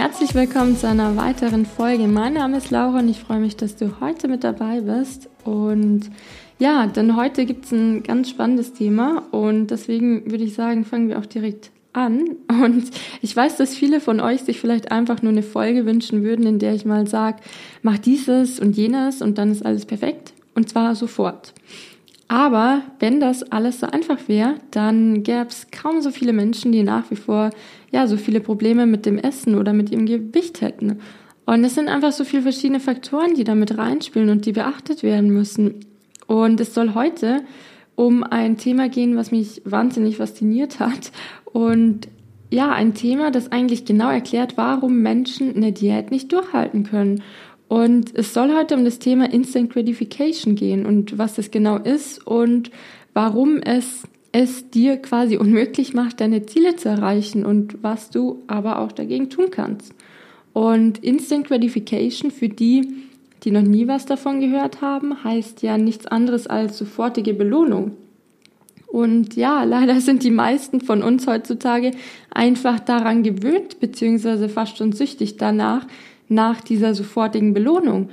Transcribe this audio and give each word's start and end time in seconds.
Herzlich 0.00 0.32
willkommen 0.32 0.76
zu 0.76 0.86
einer 0.86 1.16
weiteren 1.16 1.66
Folge. 1.66 2.06
Mein 2.06 2.34
Name 2.34 2.58
ist 2.58 2.70
Laura 2.70 3.00
und 3.00 3.08
ich 3.08 3.18
freue 3.18 3.40
mich, 3.40 3.56
dass 3.56 3.74
du 3.74 3.98
heute 3.98 4.28
mit 4.28 4.44
dabei 4.44 4.80
bist. 4.80 5.28
Und 5.42 6.02
ja, 6.60 6.86
denn 6.86 7.16
heute 7.16 7.44
gibt 7.46 7.64
es 7.64 7.72
ein 7.72 8.04
ganz 8.04 8.30
spannendes 8.30 8.72
Thema 8.74 9.24
und 9.32 9.72
deswegen 9.72 10.30
würde 10.30 10.44
ich 10.44 10.54
sagen, 10.54 10.84
fangen 10.84 11.08
wir 11.08 11.18
auch 11.18 11.26
direkt 11.26 11.72
an. 11.92 12.36
Und 12.48 12.92
ich 13.22 13.34
weiß, 13.34 13.56
dass 13.56 13.74
viele 13.74 14.00
von 14.00 14.20
euch 14.20 14.42
sich 14.42 14.60
vielleicht 14.60 14.92
einfach 14.92 15.20
nur 15.20 15.32
eine 15.32 15.42
Folge 15.42 15.84
wünschen 15.84 16.22
würden, 16.22 16.46
in 16.46 16.60
der 16.60 16.74
ich 16.74 16.84
mal 16.84 17.08
sage, 17.08 17.38
mach 17.82 17.98
dieses 17.98 18.60
und 18.60 18.76
jenes 18.76 19.20
und 19.20 19.36
dann 19.36 19.50
ist 19.50 19.66
alles 19.66 19.84
perfekt. 19.84 20.32
Und 20.54 20.68
zwar 20.68 20.94
sofort. 20.94 21.54
Aber 22.28 22.82
wenn 23.00 23.20
das 23.20 23.42
alles 23.42 23.80
so 23.80 23.86
einfach 23.86 24.28
wäre, 24.28 24.56
dann 24.70 25.22
gäbe 25.22 25.46
es 25.48 25.68
kaum 25.70 26.02
so 26.02 26.10
viele 26.10 26.34
Menschen, 26.34 26.72
die 26.72 26.82
nach 26.82 27.10
wie 27.10 27.16
vor 27.16 27.50
ja 27.90 28.06
so 28.06 28.18
viele 28.18 28.40
Probleme 28.40 28.86
mit 28.86 29.06
dem 29.06 29.16
Essen 29.16 29.54
oder 29.54 29.72
mit 29.72 29.90
ihrem 29.90 30.04
Gewicht 30.04 30.60
hätten. 30.60 31.00
Und 31.46 31.64
es 31.64 31.74
sind 31.74 31.88
einfach 31.88 32.12
so 32.12 32.24
viele 32.24 32.42
verschiedene 32.42 32.80
Faktoren, 32.80 33.34
die 33.34 33.44
damit 33.44 33.78
reinspielen 33.78 34.28
und 34.28 34.44
die 34.44 34.52
beachtet 34.52 35.02
werden 35.02 35.30
müssen. 35.30 35.86
Und 36.26 36.60
es 36.60 36.74
soll 36.74 36.92
heute 36.92 37.42
um 37.94 38.22
ein 38.22 38.58
Thema 38.58 38.90
gehen, 38.90 39.16
was 39.16 39.30
mich 39.30 39.62
wahnsinnig 39.64 40.18
fasziniert 40.18 40.78
hat. 40.78 41.10
Und 41.46 42.08
ja, 42.50 42.70
ein 42.70 42.94
Thema, 42.94 43.30
das 43.30 43.50
eigentlich 43.50 43.86
genau 43.86 44.10
erklärt, 44.10 44.56
warum 44.56 45.00
Menschen 45.00 45.56
eine 45.56 45.72
Diät 45.72 46.10
nicht 46.10 46.32
durchhalten 46.32 46.84
können. 46.84 47.22
Und 47.68 48.14
es 48.14 48.32
soll 48.32 48.54
heute 48.54 48.74
um 48.74 48.84
das 48.84 48.98
Thema 48.98 49.30
Instant 49.30 49.70
Gratification 49.70 50.54
gehen 50.54 50.86
und 50.86 51.18
was 51.18 51.34
das 51.34 51.50
genau 51.50 51.76
ist 51.76 52.26
und 52.26 52.70
warum 53.12 53.58
es 53.58 54.04
es 54.32 54.70
dir 54.70 54.98
quasi 54.98 55.36
unmöglich 55.36 55.94
macht, 55.94 56.20
deine 56.20 56.44
Ziele 56.44 56.76
zu 56.76 56.88
erreichen 56.88 57.46
und 57.46 57.82
was 57.82 58.10
du 58.10 58.42
aber 58.46 58.78
auch 58.80 58.92
dagegen 58.92 59.30
tun 59.30 59.46
kannst. 59.50 59.94
Und 60.52 61.02
Instant 61.02 61.46
Gratification 61.46 62.30
für 62.30 62.48
die, 62.48 62.94
die 63.44 63.50
noch 63.50 63.62
nie 63.62 63.88
was 63.88 64.06
davon 64.06 64.40
gehört 64.40 64.82
haben, 64.82 65.24
heißt 65.24 65.62
ja 65.62 65.78
nichts 65.78 66.06
anderes 66.06 66.46
als 66.46 66.78
sofortige 66.78 67.32
Belohnung. 67.34 67.92
Und 68.86 69.36
ja, 69.36 69.64
leider 69.64 70.00
sind 70.00 70.24
die 70.24 70.30
meisten 70.30 70.80
von 70.80 71.02
uns 71.02 71.26
heutzutage 71.26 71.92
einfach 72.30 72.80
daran 72.80 73.22
gewöhnt, 73.22 73.80
beziehungsweise 73.80 74.48
fast 74.48 74.76
schon 74.76 74.92
süchtig 74.92 75.36
danach, 75.36 75.86
nach 76.28 76.60
dieser 76.60 76.94
sofortigen 76.94 77.54
Belohnung. 77.54 78.10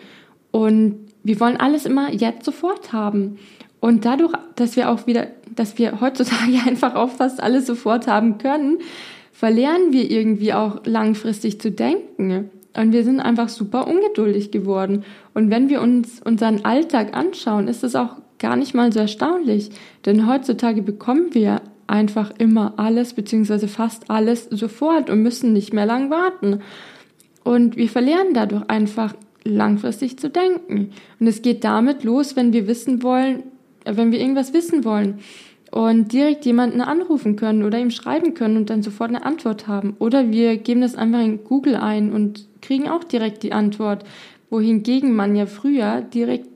Und 0.51 0.99
wir 1.23 1.39
wollen 1.39 1.57
alles 1.57 1.85
immer 1.85 2.13
jetzt 2.13 2.45
sofort 2.45 2.93
haben. 2.93 3.37
Und 3.79 4.05
dadurch, 4.05 4.33
dass 4.55 4.75
wir 4.75 4.89
auch 4.89 5.05
wieder, 5.07 5.27
dass 5.55 5.77
wir 5.77 6.01
heutzutage 6.01 6.59
einfach 6.65 6.95
auch 6.95 7.09
fast 7.09 7.41
alles 7.41 7.65
sofort 7.65 8.07
haben 8.07 8.37
können, 8.37 8.79
verlernen 9.31 9.91
wir 9.91 10.09
irgendwie 10.09 10.53
auch 10.53 10.85
langfristig 10.85 11.59
zu 11.59 11.71
denken. 11.71 12.49
Und 12.77 12.91
wir 12.91 13.03
sind 13.03 13.19
einfach 13.19 13.49
super 13.49 13.87
ungeduldig 13.87 14.51
geworden. 14.51 15.03
Und 15.33 15.49
wenn 15.49 15.69
wir 15.69 15.81
uns 15.81 16.21
unseren 16.21 16.65
Alltag 16.65 17.15
anschauen, 17.15 17.67
ist 17.67 17.83
es 17.83 17.95
auch 17.95 18.17
gar 18.39 18.55
nicht 18.55 18.73
mal 18.73 18.91
so 18.91 18.99
erstaunlich. 18.99 19.69
Denn 20.05 20.27
heutzutage 20.27 20.81
bekommen 20.81 21.33
wir 21.33 21.61
einfach 21.87 22.31
immer 22.37 22.73
alles, 22.77 23.13
beziehungsweise 23.13 23.67
fast 23.67 24.09
alles 24.09 24.47
sofort 24.49 25.09
und 25.09 25.21
müssen 25.21 25.53
nicht 25.53 25.73
mehr 25.73 25.85
lang 25.85 26.09
warten. 26.09 26.61
Und 27.45 27.77
wir 27.77 27.87
verlernen 27.87 28.33
dadurch 28.33 28.63
einfach 28.69 29.13
langfristig 29.45 30.17
zu 30.17 30.29
denken. 30.29 30.89
Und 31.19 31.27
es 31.27 31.41
geht 31.41 31.63
damit 31.63 32.03
los, 32.03 32.35
wenn 32.35 32.51
wir 32.51 32.67
wissen 32.67 33.03
wollen, 33.03 33.43
äh, 33.85 33.95
wenn 33.95 34.11
wir 34.11 34.19
irgendwas 34.19 34.51
wissen 34.51 34.83
wollen 34.83 35.19
und 35.71 36.11
direkt 36.11 36.45
jemanden 36.45 36.81
anrufen 36.81 37.35
können 37.35 37.63
oder 37.63 37.79
ihm 37.79 37.91
schreiben 37.91 38.33
können 38.33 38.57
und 38.57 38.69
dann 38.69 38.81
sofort 38.81 39.09
eine 39.09 39.23
Antwort 39.25 39.67
haben. 39.67 39.95
Oder 39.99 40.31
wir 40.31 40.57
geben 40.57 40.81
das 40.81 40.95
einfach 40.95 41.21
in 41.21 41.43
Google 41.43 41.75
ein 41.75 42.11
und 42.11 42.47
kriegen 42.61 42.89
auch 42.89 43.03
direkt 43.03 43.43
die 43.43 43.53
Antwort. 43.53 44.03
Wohingegen 44.49 45.15
man 45.15 45.35
ja 45.35 45.45
früher 45.45 46.01
direkt 46.01 46.47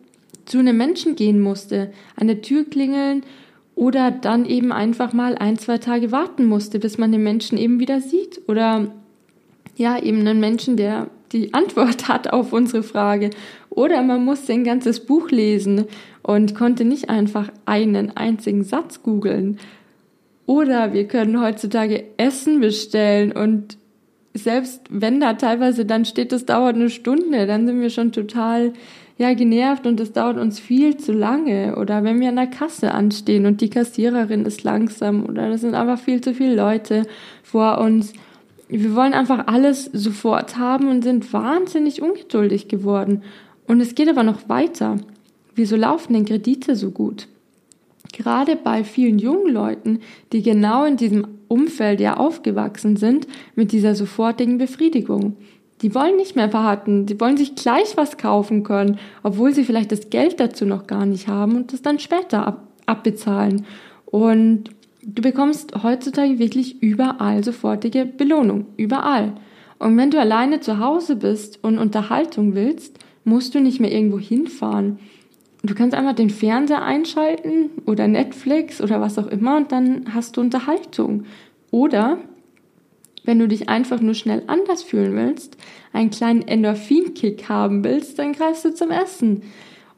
zu 0.46 0.58
einem 0.58 0.78
Menschen 0.78 1.16
gehen 1.16 1.40
musste, 1.40 1.92
an 2.16 2.28
der 2.28 2.42
Tür 2.42 2.64
klingeln 2.64 3.24
oder 3.76 4.10
dann 4.10 4.46
eben 4.46 4.72
einfach 4.72 5.14
mal 5.14 5.36
ein, 5.36 5.58
zwei 5.58 5.78
Tage 5.78 6.12
warten 6.12 6.46
musste, 6.46 6.80
bis 6.80 6.98
man 6.98 7.12
den 7.12 7.24
Menschen 7.24 7.58
eben 7.60 7.80
wieder 7.80 8.02
sieht. 8.02 8.42
Oder 8.48 8.92
ja, 9.80 9.98
eben 9.98 10.20
einen 10.20 10.40
Menschen, 10.40 10.76
der 10.76 11.08
die 11.32 11.54
Antwort 11.54 12.08
hat 12.08 12.32
auf 12.34 12.54
unsere 12.54 12.84
Frage. 12.84 13.30
Oder 13.70 14.02
man 14.02 14.26
musste 14.26 14.54
ein 14.54 14.64
ganzes 14.64 15.06
Buch 15.06 15.32
lesen 15.32 15.86
und 16.22 16.54
konnte 16.54 16.84
nicht 16.84 17.10
einfach 17.10 17.50
einen 17.66 18.16
einzigen 18.16 18.64
Satz 18.64 19.04
googeln. 19.04 19.58
Oder 20.46 20.94
wir 20.94 21.08
können 21.08 21.40
heutzutage 21.40 22.04
Essen 22.18 22.60
bestellen 22.60 23.32
und 23.32 23.78
selbst 24.34 24.82
wenn 24.90 25.20
da 25.20 25.34
teilweise 25.34 25.86
dann 25.86 26.06
steht, 26.06 26.32
das 26.32 26.46
dauert 26.46 26.76
eine 26.76 26.90
Stunde, 26.90 27.48
dann 27.48 27.66
sind 27.66 27.82
wir 27.82 27.90
schon 27.90 28.12
total 28.12 28.74
ja 29.18 29.34
genervt 29.34 29.86
und 29.86 30.00
es 30.00 30.14
dauert 30.14 30.38
uns 30.38 30.60
viel 30.60 30.98
zu 30.98 31.12
lange. 31.12 31.76
Oder 31.78 32.04
wenn 32.04 32.20
wir 32.20 32.30
an 32.30 32.36
der 32.36 32.48
Kasse 32.48 32.94
anstehen 32.94 33.46
und 33.46 33.62
die 33.62 33.70
Kassiererin 33.70 34.46
ist 34.46 34.64
langsam 34.64 35.26
oder 35.26 35.50
das 35.50 35.62
sind 35.62 35.76
einfach 35.76 36.00
viel 36.00 36.22
zu 36.22 36.34
viele 36.34 36.56
Leute 36.56 37.04
vor 37.44 37.80
uns 37.80 38.14
wir 38.70 38.96
wollen 38.96 39.14
einfach 39.14 39.48
alles 39.48 39.86
sofort 39.86 40.58
haben 40.58 40.90
und 40.90 41.04
sind 41.04 41.34
wahnsinnig 41.34 42.02
ungeduldig 42.02 42.68
geworden. 42.68 43.24
Und 43.68 43.82
es 43.82 43.96
geht 43.96 44.10
aber 44.10 44.24
noch 44.24 44.48
weiter. 44.48 44.98
Wieso 45.56 45.76
laufen 45.76 46.14
denn 46.14 46.26
Kredite 46.26 46.76
so 46.76 46.92
gut? 46.92 47.28
Gerade 48.14 48.56
bei 48.56 48.84
vielen 48.84 49.20
jungen 49.20 49.52
Leuten, 49.52 50.00
die 50.32 50.42
genau 50.42 50.86
in 50.86 50.98
diesem 50.98 51.28
Umfeld 51.48 52.00
ja 52.00 52.18
aufgewachsen 52.18 52.96
sind, 52.96 53.28
mit 53.56 53.72
dieser 53.72 53.96
sofortigen 53.96 54.58
Befriedigung. 54.60 55.36
Die 55.82 55.96
wollen 55.96 56.18
nicht 56.18 56.36
mehr 56.36 56.54
warten, 56.54 57.06
die 57.06 57.20
wollen 57.20 57.38
sich 57.38 57.56
gleich 57.56 57.98
was 57.98 58.18
kaufen 58.18 58.64
können, 58.64 59.00
obwohl 59.24 59.54
sie 59.54 59.64
vielleicht 59.64 59.92
das 59.92 60.10
Geld 60.10 60.40
dazu 60.40 60.66
noch 60.66 60.88
gar 60.88 61.06
nicht 61.06 61.28
haben 61.28 61.56
und 61.56 61.74
das 61.74 61.82
dann 61.82 62.00
später 62.00 62.46
ab 62.46 62.66
abbezahlen. 62.86 63.66
Und 64.06 64.72
Du 65.16 65.24
bekommst 65.24 65.82
heutzutage 65.82 66.38
wirklich 66.38 66.84
überall 66.84 67.44
sofortige 67.44 68.06
Belohnung. 68.06 68.68
Überall. 68.78 69.34
Und 69.80 69.98
wenn 69.98 70.12
du 70.12 70.20
alleine 70.20 70.60
zu 70.60 70.78
Hause 70.78 71.16
bist 71.16 71.64
und 71.64 71.80
Unterhaltung 71.80 72.54
willst, 72.54 73.00
musst 73.24 73.56
du 73.56 73.60
nicht 73.60 73.80
mehr 73.80 73.92
irgendwo 73.92 74.20
hinfahren. 74.20 75.00
Du 75.64 75.74
kannst 75.74 75.96
einfach 75.96 76.14
den 76.14 76.30
Fernseher 76.30 76.84
einschalten 76.84 77.72
oder 77.88 78.08
Netflix 78.08 78.82
oder 78.82 79.02
was 79.02 79.18
auch 79.18 79.26
immer 79.28 79.58
und 79.58 79.72
dann 79.72 80.14
hast 80.14 80.38
du 80.38 80.42
Unterhaltung. 80.42 81.24
Oder 81.72 82.20
wenn 83.24 83.40
du 83.40 83.48
dich 83.48 83.68
einfach 83.68 84.02
nur 84.02 84.14
schnell 84.14 84.44
anders 84.46 84.84
fühlen 84.84 85.16
willst, 85.16 85.58
einen 85.92 86.12
kleinen 86.12 86.48
Endorphinkick 86.48 87.50
haben 87.50 87.84
willst, 87.84 88.20
dann 88.20 88.34
greifst 88.34 88.64
du 88.64 88.76
zum 88.76 88.92
Essen. 88.92 89.42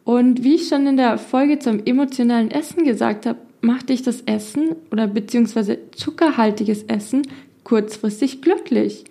Und 0.05 0.43
wie 0.45 0.55
ich 0.55 0.69
schon 0.69 0.87
in 0.87 0.97
der 0.97 1.17
Folge 1.17 1.59
zum 1.59 1.85
emotionalen 1.85 2.49
Essen 2.49 2.85
gesagt 2.85 3.25
habe, 3.25 3.39
macht 3.61 3.89
dich 3.89 4.01
das 4.01 4.21
Essen 4.21 4.75
oder 4.91 5.07
beziehungsweise 5.07 5.77
zuckerhaltiges 5.91 6.83
Essen 6.83 7.23
kurzfristig 7.63 8.41
glücklich. 8.41 9.05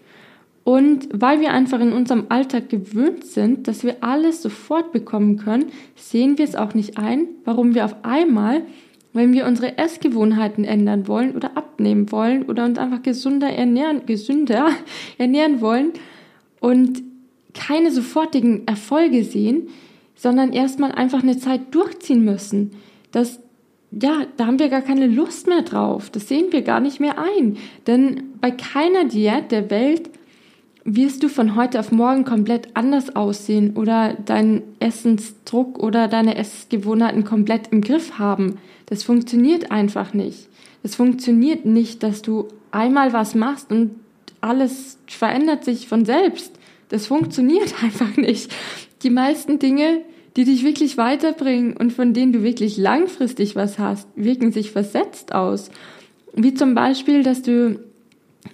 Und 0.65 1.09
weil 1.13 1.41
wir 1.41 1.53
einfach 1.53 1.81
in 1.81 1.93
unserem 1.93 2.27
Alltag 2.29 2.69
gewöhnt 2.69 3.25
sind, 3.25 3.67
dass 3.67 3.83
wir 3.83 4.05
alles 4.05 4.43
sofort 4.43 4.93
bekommen 4.93 5.39
können, 5.39 5.67
sehen 5.97 6.37
wir 6.37 6.45
es 6.45 6.55
auch 6.55 6.75
nicht 6.75 6.99
ein, 6.99 7.27
warum 7.45 7.75
wir 7.75 7.85
auf 7.85 7.97
einmal, 8.05 8.63
wenn 9.13 9.33
wir 9.33 9.47
unsere 9.47 9.79
Essgewohnheiten 9.79 10.65
ändern 10.65 11.09
wollen 11.09 11.35
oder 11.35 11.57
abnehmen 11.57 12.13
wollen 12.13 12.45
oder 12.45 12.65
uns 12.65 12.79
einfach 12.79 13.03
gesunder 13.03 13.49
ernähren, 13.49 14.07
gesünder 14.07 14.69
ernähren 15.19 15.61
wollen 15.61 15.93
und 16.61 17.03
keine 17.55 17.91
sofortigen 17.91 18.67
Erfolge 18.69 19.25
sehen, 19.25 19.69
sondern 20.15 20.53
erstmal 20.53 20.93
einfach 20.93 21.23
eine 21.23 21.39
Zeit 21.39 21.75
durchziehen 21.75 22.25
müssen. 22.25 22.73
Dass 23.11 23.41
ja, 23.93 24.27
da 24.37 24.47
haben 24.47 24.59
wir 24.59 24.69
gar 24.69 24.83
keine 24.83 25.07
Lust 25.07 25.47
mehr 25.49 25.63
drauf. 25.63 26.11
Das 26.11 26.29
sehen 26.29 26.53
wir 26.53 26.63
gar 26.63 26.81
nicht 26.81 27.01
mehr 27.01 27.17
ein. 27.19 27.57
Denn 27.87 28.35
bei 28.41 28.51
keiner 28.51 29.05
Diät 29.05 29.51
der 29.51 29.71
Welt 29.71 30.11
wirst 30.85 31.23
du 31.23 31.29
von 31.29 31.57
heute 31.57 31.81
auf 31.81 31.93
morgen 31.93 32.25
komplett 32.25 32.69
anders 32.75 33.15
aussehen 33.17 33.77
oder 33.77 34.15
deinen 34.15 34.63
Essensdruck 34.79 35.79
oder 35.79 36.09
deine 36.09 36.37
Essgewohnheiten 36.37 37.25
komplett 37.25 37.69
im 37.73 37.81
Griff 37.81 38.19
haben. 38.19 38.59
Das 38.87 39.03
funktioniert 39.03 39.71
einfach 39.71 40.15
nicht. 40.15 40.49
Es 40.83 40.95
funktioniert 40.95 41.67
nicht, 41.67 42.03
dass 42.03 42.23
du 42.23 42.49
einmal 42.71 43.13
was 43.13 43.35
machst 43.35 43.71
und 43.71 43.91
alles 44.41 44.99
verändert 45.07 45.65
sich 45.65 45.89
von 45.89 46.05
selbst. 46.05 46.53
Das 46.89 47.07
funktioniert 47.07 47.75
einfach 47.83 48.17
nicht. 48.17 48.53
Die 49.03 49.11
meisten 49.11 49.59
Dinge 49.59 50.03
die 50.37 50.45
dich 50.45 50.65
wirklich 50.65 50.97
weiterbringen 50.97 51.77
und 51.77 51.93
von 51.93 52.13
denen 52.15 52.33
du 52.33 52.43
wirklich 52.43 52.77
langfristig 52.77 53.57
was 53.57 53.79
hast, 53.79 54.09
wirken 54.15 54.53
sich 54.53 54.71
versetzt 54.71 55.35
aus. 55.35 55.71
Wie 56.35 56.55
zum 56.55 56.75
Beispiel, 56.75 57.23
dass 57.23 57.43
du 57.43 57.81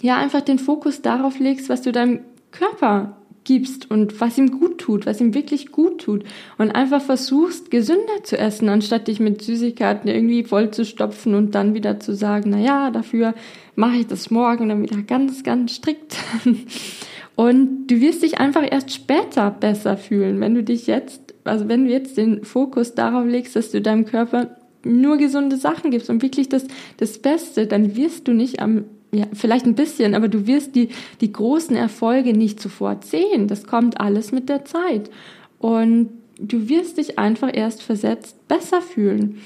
ja 0.01 0.17
einfach 0.17 0.41
den 0.41 0.59
Fokus 0.59 1.03
darauf 1.03 1.39
legst, 1.39 1.69
was 1.69 1.83
du 1.83 1.93
deinem 1.93 2.21
Körper 2.51 3.17
gibst 3.47 3.91
und 3.91 4.21
was 4.21 4.37
ihm 4.37 4.59
gut 4.59 4.79
tut, 4.79 5.07
was 5.07 5.21
ihm 5.21 5.33
wirklich 5.33 5.71
gut 5.71 6.01
tut 6.03 6.25
und 6.59 6.73
einfach 6.73 7.01
versuchst, 7.01 7.71
gesünder 7.71 8.25
zu 8.25 8.37
essen, 8.37 8.69
anstatt 8.69 9.09
dich 9.09 9.21
mit 9.21 9.41
Süßigkeiten 9.41 10.11
irgendwie 10.11 10.43
voll 10.43 10.73
zu 10.73 10.85
stopfen 10.85 11.35
und 11.35 11.55
dann 11.55 11.75
wieder 11.75 12.01
zu 12.01 12.15
sagen, 12.15 12.51
na 12.51 12.59
ja, 12.59 12.91
dafür 12.91 13.35
mache 13.77 13.97
ich 13.99 14.07
das 14.07 14.31
morgen 14.31 14.69
dann 14.69 14.83
wieder 14.83 15.01
ganz, 15.03 15.45
ganz 15.45 15.77
strikt. 15.77 16.17
Und 17.37 17.87
du 17.89 18.01
wirst 18.01 18.23
dich 18.23 18.39
einfach 18.39 18.65
erst 18.69 18.93
später 18.93 19.51
besser 19.51 19.97
fühlen, 19.97 20.41
wenn 20.41 20.55
du 20.55 20.65
dich 20.65 20.87
jetzt, 20.87 21.35
also 21.45 21.69
wenn 21.69 21.85
du 21.85 21.91
jetzt 21.91 22.17
den 22.17 22.45
Fokus 22.45 22.95
darauf 22.95 23.27
legst, 23.27 23.55
dass 23.55 23.71
du 23.71 23.83
deinem 23.83 24.07
Körper 24.07 24.57
nur 24.85 25.19
gesunde 25.19 25.57
Sachen 25.57 25.91
gibst 25.91 26.09
und 26.09 26.23
wirklich 26.23 26.49
das, 26.49 26.67
das 26.97 27.19
Beste, 27.19 27.67
dann 27.67 27.95
wirst 27.95 28.27
du 28.27 28.33
nicht 28.33 28.61
am, 28.61 28.85
ja, 29.13 29.27
vielleicht 29.35 29.67
ein 29.67 29.75
bisschen, 29.75 30.15
aber 30.15 30.29
du 30.29 30.47
wirst 30.47 30.75
die, 30.75 30.89
die 31.21 31.33
großen 31.33 31.77
Erfolge 31.77 32.33
nicht 32.33 32.61
sofort 32.61 33.05
sehen. 33.05 33.49
Das 33.49 33.67
kommt 33.67 34.01
alles 34.01 34.33
mit 34.33 34.49
der 34.49 34.65
Zeit. 34.65 35.11
Und 35.59 36.11
du 36.39 36.69
wirst 36.69 36.97
dich 36.97 37.19
einfach 37.19 37.51
erst 37.53 37.83
versetzt 37.83 38.49
besser 38.49 38.81
fühlen. 38.81 39.39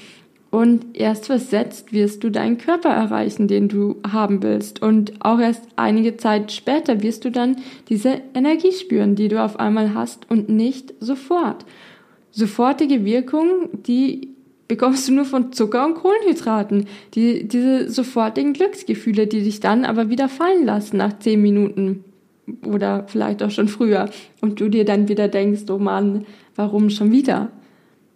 Und 0.51 0.97
erst 0.97 1.27
versetzt 1.27 1.93
wirst 1.93 2.25
du 2.25 2.29
deinen 2.29 2.57
Körper 2.57 2.89
erreichen, 2.89 3.47
den 3.47 3.69
du 3.69 3.95
haben 4.05 4.43
willst. 4.43 4.81
Und 4.81 5.13
auch 5.25 5.39
erst 5.39 5.63
einige 5.77 6.17
Zeit 6.17 6.51
später 6.51 7.01
wirst 7.01 7.23
du 7.23 7.31
dann 7.31 7.55
diese 7.87 8.21
Energie 8.33 8.73
spüren, 8.73 9.15
die 9.15 9.29
du 9.29 9.41
auf 9.41 9.59
einmal 9.61 9.93
hast 9.93 10.29
und 10.29 10.49
nicht 10.49 10.93
sofort. 10.99 11.65
Sofortige 12.31 13.05
Wirkung, 13.05 13.69
die 13.87 14.29
bekommst 14.67 15.07
du 15.07 15.13
nur 15.13 15.25
von 15.25 15.53
Zucker 15.53 15.85
und 15.85 15.95
Kohlenhydraten. 15.95 16.85
Die, 17.13 17.47
diese 17.47 17.89
sofortigen 17.89 18.51
Glücksgefühle, 18.51 19.27
die 19.27 19.43
dich 19.43 19.61
dann 19.61 19.85
aber 19.85 20.09
wieder 20.09 20.27
fallen 20.27 20.65
lassen 20.65 20.97
nach 20.97 21.17
zehn 21.19 21.41
Minuten 21.41 22.03
oder 22.65 23.05
vielleicht 23.07 23.41
auch 23.41 23.51
schon 23.51 23.69
früher. 23.69 24.09
Und 24.41 24.59
du 24.59 24.67
dir 24.67 24.83
dann 24.83 25.07
wieder 25.07 25.29
denkst, 25.29 25.63
oh 25.69 25.77
Mann, 25.77 26.25
warum 26.57 26.89
schon 26.89 27.11
wieder? 27.11 27.49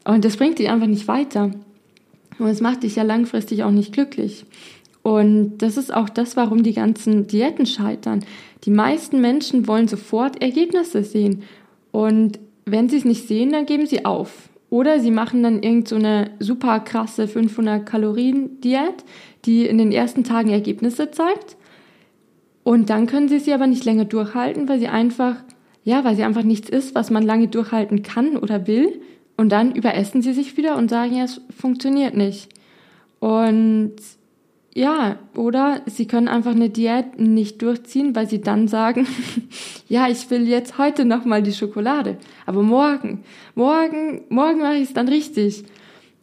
Und 0.04 0.26
das 0.26 0.36
bringt 0.36 0.60
dich 0.60 0.70
einfach 0.70 0.88
nicht 0.88 1.08
weiter. 1.08 1.52
Und 2.40 2.48
es 2.48 2.62
macht 2.62 2.84
dich 2.84 2.96
ja 2.96 3.04
langfristig 3.04 3.64
auch 3.64 3.72
nicht 3.72 3.94
glücklich. 3.94 4.46
Und 5.04 5.60
das 5.60 5.78
ist 5.78 5.94
auch 5.94 6.10
das, 6.10 6.36
warum 6.36 6.64
die 6.64 6.74
ganzen 6.74 7.28
Diäten 7.28 7.66
scheitern. 7.66 8.26
Die 8.64 8.72
meisten 8.72 9.22
Menschen 9.22 9.68
wollen 9.68 9.88
sofort 9.88 10.42
Ergebnisse 10.42 11.04
sehen. 11.04 11.44
Und 11.92 12.40
wenn 12.66 12.90
sie 12.90 12.98
es 12.98 13.06
nicht 13.06 13.28
sehen, 13.28 13.52
dann 13.52 13.68
geben 13.68 13.86
sie 13.86 14.06
auf. 14.06 14.50
Oder 14.72 15.00
sie 15.00 15.12
machen 15.12 15.44
dann 15.44 15.62
irgend 15.62 15.88
so 15.88 16.00
super 16.40 16.80
krasse 16.80 17.28
500 17.28 17.86
Kalorien 17.86 18.60
Diät, 18.62 19.06
die 19.46 19.66
in 19.68 19.78
den 19.78 19.92
ersten 19.92 20.24
Tagen 20.24 20.50
Ergebnisse 20.50 21.12
zeigt. 21.12 21.56
Und 22.64 22.90
dann 22.90 23.06
können 23.06 23.30
sie 23.30 23.40
sie 23.40 23.54
aber 23.54 23.68
nicht 23.68 23.86
länger 23.86 24.06
durchhalten, 24.06 24.68
weil 24.68 24.80
sie 24.80 24.88
einfach, 24.88 25.36
ja, 25.84 26.04
weil 26.04 26.16
sie 26.16 26.24
einfach 26.24 26.44
nichts 26.44 26.68
ist, 26.68 26.96
was 26.96 27.12
man 27.12 27.24
lange 27.24 27.48
durchhalten 27.48 28.02
kann 28.02 28.38
oder 28.38 28.66
will. 28.66 29.02
Und 29.38 29.50
dann 29.50 29.76
überessen 29.76 30.22
sie 30.22 30.34
sich 30.34 30.58
wieder 30.58 30.78
und 30.78 30.90
sagen, 30.90 31.16
ja, 31.16 31.24
es 31.24 31.42
funktioniert 31.58 32.16
nicht. 32.16 32.50
Und 33.20 33.96
ja, 34.74 35.18
oder 35.36 35.82
sie 35.86 36.06
können 36.06 36.28
einfach 36.28 36.52
eine 36.52 36.70
Diät 36.70 37.18
nicht 37.18 37.62
durchziehen, 37.62 38.14
weil 38.14 38.28
sie 38.28 38.42
dann 38.42 38.68
sagen, 38.68 39.08
ja, 39.88 40.10
ich 40.10 40.30
will 40.30 40.48
jetzt 40.48 40.78
heute 40.78 41.06
nochmal 41.06 41.42
die 41.42 41.54
Schokolade, 41.54 42.18
aber 42.46 42.62
morgen, 42.62 43.24
morgen, 43.56 44.24
morgen 44.28 44.60
mache 44.60 44.76
ich 44.76 44.90
es 44.90 44.94
dann 44.94 45.08
richtig. 45.08 45.64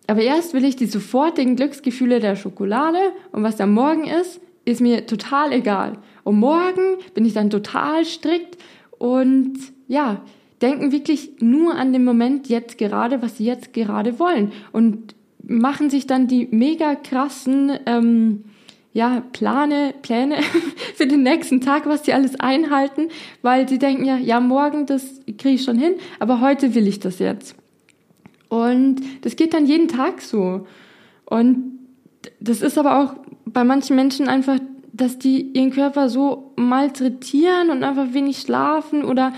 Aber 0.07 0.21
erst 0.21 0.53
will 0.53 0.65
ich 0.65 0.77
die 0.77 0.87
sofortigen 0.87 1.57
Glücksgefühle 1.57 2.21
der 2.21 2.37
Schokolade 2.37 2.99
und 3.31 3.43
was 3.43 3.61
am 3.61 3.73
Morgen 3.73 4.05
ist, 4.05 4.41
ist 4.67 4.83
mir 4.83 5.07
total 5.07 5.53
egal. 5.53 5.99
Und 6.23 6.39
morgen 6.39 6.99
bin 7.15 7.25
ich 7.25 7.33
dann 7.33 7.49
total 7.49 8.05
strikt 8.05 8.59
und 8.99 9.55
ja, 9.89 10.21
denken 10.63 10.93
wirklich 10.93 11.33
nur 11.41 11.75
an 11.75 11.93
den 11.93 12.05
Moment 12.05 12.49
jetzt 12.49 12.79
gerade, 12.79 13.21
was 13.21 13.39
sie 13.39 13.45
jetzt 13.45 13.73
gerade 13.73 14.19
wollen 14.19 14.53
und 14.73 15.15
machen 15.43 15.91
sich 15.91 16.07
dann 16.07 16.29
die 16.29 16.47
mega 16.51 16.95
krassen 16.95 17.73
ähm, 17.87 18.45
ja, 18.93 19.23
Plane, 19.33 19.95
Pläne 20.03 20.37
für 20.95 21.07
den 21.07 21.23
nächsten 21.23 21.61
Tag, 21.61 21.87
was 21.87 22.05
sie 22.05 22.13
alles 22.13 22.39
einhalten, 22.39 23.09
weil 23.41 23.69
sie 23.69 23.79
denken 23.79 24.05
ja, 24.05 24.17
ja, 24.17 24.41
morgen, 24.41 24.87
das 24.87 25.21
kriege 25.39 25.55
ich 25.55 25.65
schon 25.65 25.79
hin, 25.79 25.95
aber 26.19 26.41
heute 26.41 26.75
will 26.75 26.87
ich 26.87 27.01
das 27.01 27.19
jetzt. 27.19 27.57
Und 28.49 29.01
das 29.23 29.37
geht 29.37 29.55
dann 29.55 29.67
jeden 29.67 29.89
Tag 29.89 30.21
so. 30.21 30.67
Und 31.25 31.79
das 32.39 32.61
ist 32.61 32.77
aber 32.77 33.01
auch 33.01 33.15
bei 33.47 33.65
manchen 33.65 33.97
Menschen 33.97 34.29
einfach, 34.29 34.59
dass 34.93 35.19
die 35.19 35.41
ihren 35.41 35.71
Körper 35.71 36.11
so 36.11 36.53
malträtieren 36.57 37.71
und 37.71 37.83
einfach 37.83 38.13
wenig 38.13 38.41
schlafen 38.41 39.05
oder 39.05 39.33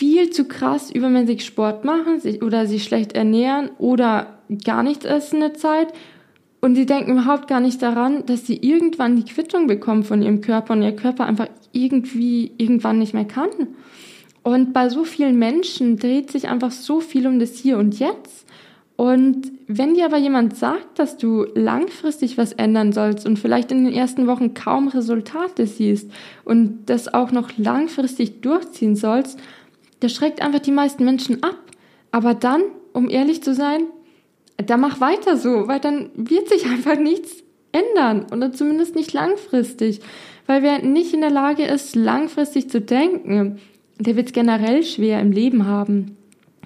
viel 0.00 0.30
zu 0.30 0.46
krass 0.46 0.90
übermäßig 0.90 1.44
Sport 1.44 1.84
machen 1.84 2.20
sich, 2.20 2.42
oder 2.42 2.66
sich 2.66 2.84
schlecht 2.84 3.12
ernähren 3.12 3.68
oder 3.76 4.38
gar 4.64 4.82
nichts 4.82 5.04
essen 5.04 5.42
eine 5.42 5.52
Zeit. 5.52 5.92
Und 6.62 6.74
sie 6.74 6.86
denken 6.86 7.12
überhaupt 7.12 7.48
gar 7.48 7.60
nicht 7.60 7.82
daran, 7.82 8.24
dass 8.24 8.46
sie 8.46 8.56
irgendwann 8.56 9.16
die 9.16 9.30
Quittung 9.30 9.66
bekommen 9.66 10.02
von 10.02 10.22
ihrem 10.22 10.40
Körper 10.40 10.72
und 10.72 10.82
ihr 10.82 10.96
Körper 10.96 11.26
einfach 11.26 11.48
irgendwie 11.72 12.50
irgendwann 12.56 12.98
nicht 12.98 13.12
mehr 13.12 13.26
kann. 13.26 13.50
Und 14.42 14.72
bei 14.72 14.88
so 14.88 15.04
vielen 15.04 15.38
Menschen 15.38 15.98
dreht 15.98 16.30
sich 16.30 16.48
einfach 16.48 16.70
so 16.70 17.00
viel 17.00 17.26
um 17.26 17.38
das 17.38 17.56
Hier 17.56 17.76
und 17.76 17.98
Jetzt. 17.98 18.46
Und 18.96 19.52
wenn 19.66 19.94
dir 19.94 20.06
aber 20.06 20.16
jemand 20.16 20.56
sagt, 20.56 20.98
dass 20.98 21.18
du 21.18 21.44
langfristig 21.54 22.38
was 22.38 22.52
ändern 22.52 22.92
sollst 22.92 23.26
und 23.26 23.38
vielleicht 23.38 23.70
in 23.70 23.84
den 23.84 23.92
ersten 23.92 24.26
Wochen 24.26 24.54
kaum 24.54 24.88
Resultate 24.88 25.66
siehst 25.66 26.10
und 26.44 26.86
das 26.86 27.12
auch 27.12 27.32
noch 27.32 27.50
langfristig 27.58 28.40
durchziehen 28.40 28.96
sollst, 28.96 29.38
der 30.02 30.08
schreckt 30.08 30.42
einfach 30.42 30.60
die 30.60 30.72
meisten 30.72 31.04
Menschen 31.04 31.42
ab. 31.42 31.58
Aber 32.10 32.34
dann, 32.34 32.62
um 32.92 33.08
ehrlich 33.08 33.42
zu 33.42 33.54
sein, 33.54 33.82
da 34.56 34.76
mach 34.76 35.00
weiter 35.00 35.36
so, 35.36 35.68
weil 35.68 35.80
dann 35.80 36.10
wird 36.14 36.48
sich 36.48 36.66
einfach 36.70 36.98
nichts 36.98 37.42
ändern 37.72 38.26
oder 38.32 38.52
zumindest 38.52 38.96
nicht 38.96 39.12
langfristig. 39.12 40.00
Weil 40.46 40.62
wer 40.62 40.82
nicht 40.82 41.14
in 41.14 41.20
der 41.20 41.30
Lage 41.30 41.64
ist, 41.64 41.94
langfristig 41.94 42.68
zu 42.70 42.80
denken, 42.80 43.58
der 43.98 44.16
wird 44.16 44.28
es 44.28 44.32
generell 44.32 44.82
schwer 44.82 45.20
im 45.20 45.30
Leben 45.30 45.66
haben. 45.66 46.16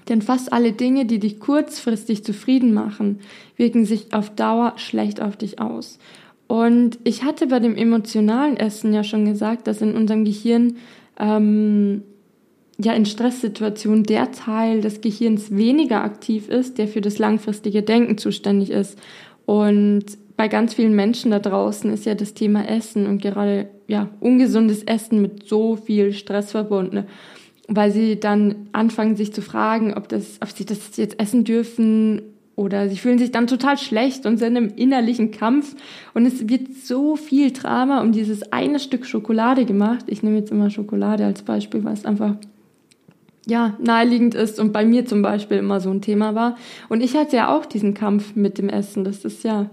Denn 0.09 0.21
fast 0.21 0.53
alle 0.53 0.71
Dinge, 0.71 1.05
die 1.05 1.19
dich 1.19 1.39
kurzfristig 1.39 2.23
zufrieden 2.23 2.73
machen, 2.73 3.19
wirken 3.57 3.85
sich 3.85 4.13
auf 4.13 4.29
Dauer 4.29 4.73
schlecht 4.77 5.21
auf 5.21 5.35
dich 5.35 5.59
aus. 5.59 5.99
Und 6.47 6.99
ich 7.03 7.23
hatte 7.23 7.47
bei 7.47 7.59
dem 7.59 7.75
emotionalen 7.75 8.55
Essen 8.57 8.93
ja 8.93 9.03
schon 9.03 9.25
gesagt, 9.25 9.67
dass 9.67 9.81
in 9.81 9.95
unserem 9.95 10.25
Gehirn 10.25 10.77
ähm, 11.19 12.03
ja 12.77 12.93
in 12.93 13.05
Stresssituationen 13.05 14.03
der 14.03 14.31
Teil 14.31 14.81
des 14.81 15.01
Gehirns 15.01 15.55
weniger 15.55 16.03
aktiv 16.03 16.49
ist, 16.49 16.77
der 16.77 16.87
für 16.87 17.01
das 17.01 17.19
langfristige 17.19 17.83
Denken 17.83 18.17
zuständig 18.17 18.69
ist. 18.69 18.99
Und 19.45 20.05
bei 20.37 20.47
ganz 20.47 20.73
vielen 20.73 20.95
Menschen 20.95 21.31
da 21.31 21.39
draußen 21.39 21.91
ist 21.93 22.05
ja 22.05 22.15
das 22.15 22.33
Thema 22.33 22.67
Essen 22.67 23.07
und 23.07 23.21
gerade 23.21 23.69
ja 23.87 24.09
ungesundes 24.19 24.83
Essen 24.83 25.21
mit 25.21 25.47
so 25.47 25.75
viel 25.75 26.11
Stress 26.13 26.51
verbunden, 26.51 27.05
weil 27.67 27.91
sie 27.91 28.19
dann 28.19 28.67
anfangen 28.73 29.15
sich 29.15 29.33
zu 29.33 29.41
fragen, 29.41 29.93
ob 29.93 30.09
das, 30.09 30.39
ob 30.41 30.49
sie 30.49 30.65
das 30.65 30.97
jetzt 30.97 31.19
essen 31.19 31.45
dürfen 31.45 32.21
oder 32.55 32.89
sie 32.89 32.97
fühlen 32.97 33.19
sich 33.19 33.31
dann 33.31 33.47
total 33.47 33.77
schlecht 33.77 34.25
und 34.25 34.37
sind 34.37 34.55
im 34.55 34.69
innerlichen 34.75 35.31
Kampf 35.31 35.75
und 36.13 36.25
es 36.25 36.49
wird 36.49 36.73
so 36.73 37.15
viel 37.15 37.51
Drama 37.51 38.01
um 38.01 38.11
dieses 38.11 38.51
eine 38.51 38.79
Stück 38.79 39.05
Schokolade 39.05 39.65
gemacht. 39.65 40.05
Ich 40.07 40.23
nehme 40.23 40.37
jetzt 40.37 40.51
immer 40.51 40.69
Schokolade 40.69 41.25
als 41.25 41.43
Beispiel, 41.43 41.83
weil 41.83 41.93
es 41.93 42.05
einfach 42.05 42.35
ja, 43.47 43.75
naheliegend 43.79 44.35
ist 44.35 44.59
und 44.59 44.73
bei 44.73 44.85
mir 44.85 45.05
zum 45.05 45.21
Beispiel 45.21 45.57
immer 45.57 45.79
so 45.79 45.91
ein 45.91 46.01
Thema 46.01 46.35
war. 46.35 46.57
Und 46.89 47.01
ich 47.01 47.15
hatte 47.15 47.35
ja 47.35 47.55
auch 47.55 47.65
diesen 47.65 47.93
Kampf 47.93 48.35
mit 48.35 48.57
dem 48.57 48.69
Essen. 48.69 49.03
Das 49.03 49.23
ist 49.23 49.43
ja, 49.43 49.69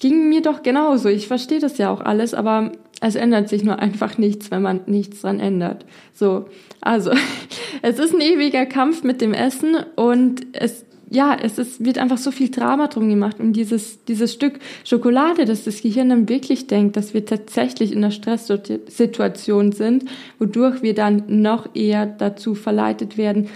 ging 0.00 0.28
mir 0.28 0.42
doch 0.42 0.62
genauso. 0.62 1.08
Ich 1.08 1.28
verstehe 1.28 1.60
das 1.60 1.78
ja 1.78 1.90
auch 1.90 2.00
alles, 2.00 2.34
aber 2.34 2.72
es 3.00 3.14
ändert 3.14 3.48
sich 3.48 3.64
nur 3.64 3.78
einfach 3.78 4.18
nichts, 4.18 4.50
wenn 4.50 4.62
man 4.62 4.80
nichts 4.86 5.20
dran 5.20 5.40
ändert. 5.40 5.84
So, 6.12 6.46
also, 6.80 7.10
es 7.82 7.98
ist 7.98 8.14
ein 8.14 8.20
ewiger 8.20 8.66
Kampf 8.66 9.04
mit 9.04 9.20
dem 9.20 9.34
Essen 9.34 9.76
und 9.96 10.46
es 10.52 10.84
ja, 11.10 11.36
es 11.40 11.58
ist, 11.58 11.84
wird 11.84 11.98
einfach 11.98 12.18
so 12.18 12.30
viel 12.30 12.50
Drama 12.50 12.88
drum 12.88 13.08
gemacht 13.08 13.38
um 13.40 13.52
dieses, 13.52 14.04
dieses 14.04 14.32
Stück 14.32 14.58
Schokolade, 14.84 15.44
dass 15.44 15.64
das 15.64 15.82
Gehirn 15.82 16.08
dann 16.08 16.28
wirklich 16.28 16.66
denkt, 16.66 16.96
dass 16.96 17.14
wir 17.14 17.24
tatsächlich 17.24 17.92
in 17.92 17.98
einer 17.98 18.10
Stresssituation 18.10 19.72
sind, 19.72 20.04
wodurch 20.38 20.82
wir 20.82 20.94
dann 20.94 21.24
noch 21.28 21.74
eher 21.74 22.06
dazu 22.06 22.54
verleitet 22.54 23.16
werden, 23.18 23.48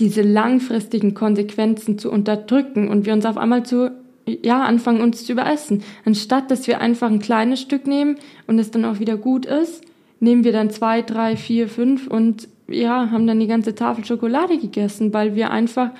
diese 0.00 0.22
langfristigen 0.22 1.14
Konsequenzen 1.14 1.98
zu 1.98 2.10
unterdrücken 2.10 2.88
und 2.88 3.06
wir 3.06 3.12
uns 3.12 3.26
auf 3.26 3.36
einmal 3.36 3.64
zu, 3.64 3.92
ja, 4.26 4.62
anfangen 4.62 5.00
uns 5.00 5.24
zu 5.24 5.32
überessen. 5.32 5.82
Anstatt, 6.04 6.50
dass 6.50 6.66
wir 6.66 6.80
einfach 6.80 7.10
ein 7.10 7.20
kleines 7.20 7.60
Stück 7.60 7.86
nehmen 7.86 8.16
und 8.46 8.58
es 8.58 8.70
dann 8.70 8.84
auch 8.84 8.98
wieder 8.98 9.16
gut 9.16 9.46
ist, 9.46 9.82
nehmen 10.20 10.44
wir 10.44 10.52
dann 10.52 10.70
zwei, 10.70 11.02
drei, 11.02 11.36
vier, 11.36 11.68
fünf 11.68 12.06
und 12.06 12.48
ja, 12.66 13.10
haben 13.10 13.26
dann 13.26 13.40
die 13.40 13.46
ganze 13.46 13.74
Tafel 13.74 14.04
Schokolade 14.04 14.58
gegessen, 14.58 15.12
weil 15.12 15.34
wir 15.34 15.50
einfach 15.50 15.90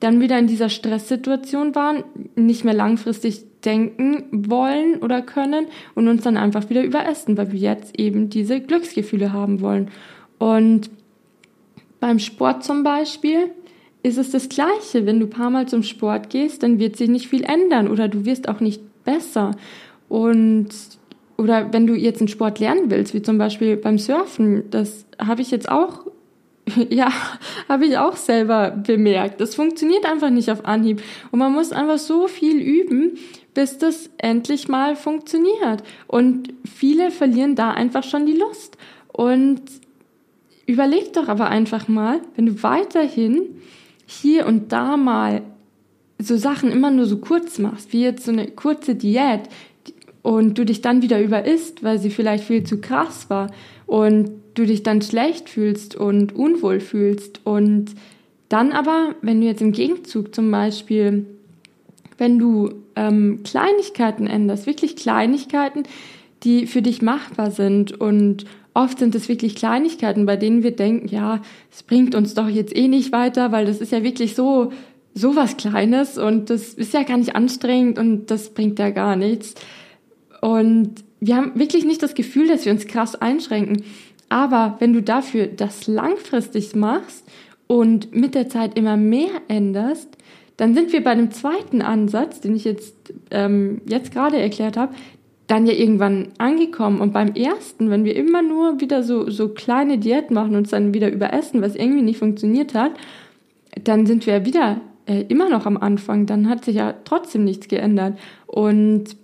dann 0.00 0.20
wieder 0.20 0.38
in 0.38 0.46
dieser 0.46 0.68
Stresssituation 0.68 1.74
waren, 1.74 2.04
nicht 2.36 2.64
mehr 2.64 2.74
langfristig 2.74 3.44
denken 3.64 4.24
wollen 4.30 4.98
oder 4.98 5.22
können 5.22 5.66
und 5.94 6.06
uns 6.08 6.22
dann 6.22 6.36
einfach 6.36 6.70
wieder 6.70 6.84
überessen, 6.84 7.36
weil 7.36 7.52
wir 7.52 7.58
jetzt 7.58 7.98
eben 7.98 8.30
diese 8.30 8.60
Glücksgefühle 8.60 9.32
haben 9.32 9.60
wollen. 9.60 9.90
Und 10.38 10.90
beim 12.00 12.20
Sport 12.20 12.62
zum 12.62 12.84
Beispiel 12.84 13.50
ist 14.02 14.18
es 14.18 14.30
das 14.30 14.48
Gleiche. 14.48 15.04
Wenn 15.06 15.18
du 15.18 15.26
ein 15.26 15.30
paar 15.30 15.50
Mal 15.50 15.66
zum 15.66 15.82
Sport 15.82 16.30
gehst, 16.30 16.62
dann 16.62 16.78
wird 16.78 16.96
sich 16.96 17.08
nicht 17.08 17.28
viel 17.28 17.42
ändern 17.42 17.88
oder 17.88 18.08
du 18.08 18.24
wirst 18.24 18.48
auch 18.48 18.60
nicht 18.60 18.80
besser. 19.04 19.50
Und 20.08 20.68
oder 21.36 21.72
wenn 21.72 21.86
du 21.86 21.94
jetzt 21.94 22.20
einen 22.20 22.28
Sport 22.28 22.58
lernen 22.58 22.90
willst, 22.90 23.14
wie 23.14 23.22
zum 23.22 23.38
Beispiel 23.38 23.76
beim 23.76 23.98
Surfen, 23.98 24.64
das 24.70 25.06
habe 25.18 25.40
ich 25.40 25.50
jetzt 25.50 25.68
auch, 25.68 26.06
ja, 26.90 27.12
habe 27.68 27.86
ich 27.86 27.98
auch 27.98 28.16
selber 28.16 28.70
bemerkt. 28.70 29.40
Das 29.40 29.54
funktioniert 29.54 30.06
einfach 30.06 30.30
nicht 30.30 30.50
auf 30.50 30.64
Anhieb. 30.64 31.02
Und 31.30 31.38
man 31.38 31.52
muss 31.52 31.72
einfach 31.72 31.98
so 31.98 32.28
viel 32.28 32.60
üben, 32.60 33.18
bis 33.54 33.78
das 33.78 34.10
endlich 34.18 34.68
mal 34.68 34.96
funktioniert. 34.96 35.82
Und 36.06 36.54
viele 36.64 37.10
verlieren 37.10 37.54
da 37.54 37.72
einfach 37.72 38.04
schon 38.04 38.26
die 38.26 38.36
Lust. 38.36 38.76
Und 39.12 39.62
überleg 40.66 41.12
doch 41.12 41.28
aber 41.28 41.48
einfach 41.48 41.88
mal, 41.88 42.20
wenn 42.36 42.46
du 42.46 42.62
weiterhin 42.62 43.60
hier 44.06 44.46
und 44.46 44.72
da 44.72 44.96
mal 44.96 45.42
so 46.18 46.36
Sachen 46.36 46.72
immer 46.72 46.90
nur 46.90 47.06
so 47.06 47.18
kurz 47.18 47.58
machst, 47.58 47.92
wie 47.92 48.02
jetzt 48.02 48.24
so 48.24 48.32
eine 48.32 48.48
kurze 48.48 48.94
Diät, 48.94 49.42
und 50.28 50.58
du 50.58 50.66
dich 50.66 50.82
dann 50.82 51.00
wieder 51.00 51.22
überisst, 51.22 51.82
weil 51.82 51.98
sie 51.98 52.10
vielleicht 52.10 52.44
viel 52.44 52.62
zu 52.62 52.82
krass 52.82 53.30
war 53.30 53.50
und 53.86 54.30
du 54.52 54.66
dich 54.66 54.82
dann 54.82 55.00
schlecht 55.00 55.48
fühlst 55.48 55.96
und 55.96 56.36
unwohl 56.36 56.80
fühlst 56.80 57.40
und 57.44 57.94
dann 58.50 58.72
aber, 58.72 59.14
wenn 59.22 59.40
du 59.40 59.46
jetzt 59.46 59.62
im 59.62 59.72
Gegenzug 59.72 60.34
zum 60.34 60.50
Beispiel, 60.50 61.24
wenn 62.18 62.38
du 62.38 62.74
ähm, 62.94 63.40
Kleinigkeiten 63.42 64.26
änderst, 64.26 64.66
wirklich 64.66 64.96
Kleinigkeiten, 64.96 65.84
die 66.42 66.66
für 66.66 66.82
dich 66.82 67.00
machbar 67.00 67.50
sind 67.50 67.98
und 67.98 68.44
oft 68.74 68.98
sind 68.98 69.14
es 69.14 69.30
wirklich 69.30 69.54
Kleinigkeiten, 69.54 70.26
bei 70.26 70.36
denen 70.36 70.62
wir 70.62 70.76
denken, 70.76 71.08
ja, 71.08 71.40
es 71.72 71.82
bringt 71.82 72.14
uns 72.14 72.34
doch 72.34 72.50
jetzt 72.50 72.76
eh 72.76 72.88
nicht 72.88 73.12
weiter, 73.12 73.50
weil 73.50 73.64
das 73.64 73.80
ist 73.80 73.92
ja 73.92 74.02
wirklich 74.02 74.34
so 74.34 74.72
so 75.14 75.36
was 75.36 75.56
Kleines 75.56 76.18
und 76.18 76.50
das 76.50 76.74
ist 76.74 76.92
ja 76.92 77.02
gar 77.02 77.16
nicht 77.16 77.34
anstrengend 77.34 77.98
und 77.98 78.26
das 78.26 78.50
bringt 78.50 78.78
ja 78.78 78.90
gar 78.90 79.16
nichts. 79.16 79.54
Und 80.40 81.04
wir 81.20 81.36
haben 81.36 81.58
wirklich 81.58 81.84
nicht 81.84 82.02
das 82.02 82.14
Gefühl, 82.14 82.48
dass 82.48 82.64
wir 82.64 82.72
uns 82.72 82.86
krass 82.86 83.14
einschränken. 83.14 83.84
Aber 84.28 84.76
wenn 84.78 84.92
du 84.92 85.02
dafür 85.02 85.46
das 85.46 85.86
langfristig 85.86 86.74
machst 86.76 87.24
und 87.66 88.14
mit 88.14 88.34
der 88.34 88.48
Zeit 88.48 88.78
immer 88.78 88.96
mehr 88.96 89.30
änderst, 89.48 90.08
dann 90.56 90.74
sind 90.74 90.92
wir 90.92 91.02
bei 91.02 91.14
dem 91.14 91.30
zweiten 91.30 91.82
Ansatz, 91.82 92.40
den 92.40 92.56
ich 92.56 92.64
jetzt, 92.64 92.94
ähm, 93.30 93.80
jetzt 93.88 94.12
gerade 94.12 94.38
erklärt 94.38 94.76
habe, 94.76 94.94
dann 95.46 95.66
ja 95.66 95.72
irgendwann 95.72 96.28
angekommen. 96.38 97.00
Und 97.00 97.12
beim 97.12 97.34
ersten, 97.34 97.90
wenn 97.90 98.04
wir 98.04 98.14
immer 98.16 98.42
nur 98.42 98.80
wieder 98.80 99.02
so, 99.02 99.30
so 99.30 99.48
kleine 99.48 99.98
Diät 99.98 100.30
machen 100.30 100.50
und 100.50 100.56
uns 100.58 100.70
dann 100.70 100.92
wieder 100.92 101.10
überessen, 101.10 101.62
was 101.62 101.74
irgendwie 101.74 102.02
nicht 102.02 102.18
funktioniert 102.18 102.74
hat, 102.74 102.92
dann 103.82 104.04
sind 104.04 104.26
wir 104.26 104.44
wieder 104.44 104.80
äh, 105.06 105.22
immer 105.28 105.48
noch 105.48 105.64
am 105.64 105.76
Anfang. 105.76 106.26
Dann 106.26 106.48
hat 106.48 106.64
sich 106.64 106.76
ja 106.76 106.94
trotzdem 107.04 107.44
nichts 107.44 107.68
geändert. 107.68 108.18
Und 108.46 109.16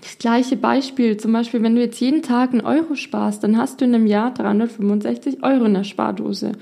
das 0.00 0.18
gleiche 0.18 0.56
Beispiel, 0.56 1.16
zum 1.16 1.32
Beispiel, 1.32 1.62
wenn 1.62 1.74
du 1.74 1.80
jetzt 1.80 2.00
jeden 2.00 2.22
Tag 2.22 2.52
einen 2.52 2.60
Euro 2.60 2.94
sparst, 2.94 3.42
dann 3.42 3.56
hast 3.56 3.80
du 3.80 3.84
in 3.84 3.94
einem 3.94 4.06
Jahr 4.06 4.32
365 4.32 5.42
Euro 5.42 5.64
in 5.64 5.74
der 5.74 5.84
Spardose. 5.84 6.52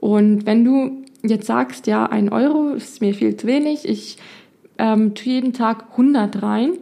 Und 0.00 0.46
wenn 0.46 0.64
du 0.64 1.04
jetzt 1.22 1.46
sagst, 1.46 1.86
ja, 1.86 2.06
ein 2.06 2.30
Euro 2.30 2.70
ist 2.70 3.00
mir 3.00 3.14
viel 3.14 3.36
zu 3.36 3.46
wenig, 3.46 3.88
ich 3.88 4.18
ähm, 4.78 5.14
tue 5.14 5.32
jeden 5.32 5.52
Tag 5.52 5.92
100 5.92 6.42
rein, 6.42 6.72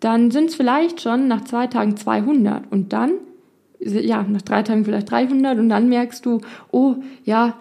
dann 0.00 0.30
sind 0.30 0.46
es 0.46 0.54
vielleicht 0.56 1.00
schon 1.00 1.28
nach 1.28 1.44
zwei 1.44 1.66
Tagen 1.66 1.96
200 1.96 2.70
und 2.72 2.92
dann, 2.92 3.12
ja, 3.78 4.22
nach 4.22 4.42
drei 4.42 4.62
Tagen 4.62 4.84
vielleicht 4.84 5.10
300 5.10 5.58
und 5.58 5.68
dann 5.68 5.88
merkst 5.88 6.24
du, 6.26 6.40
oh, 6.70 6.96
ja, 7.24 7.54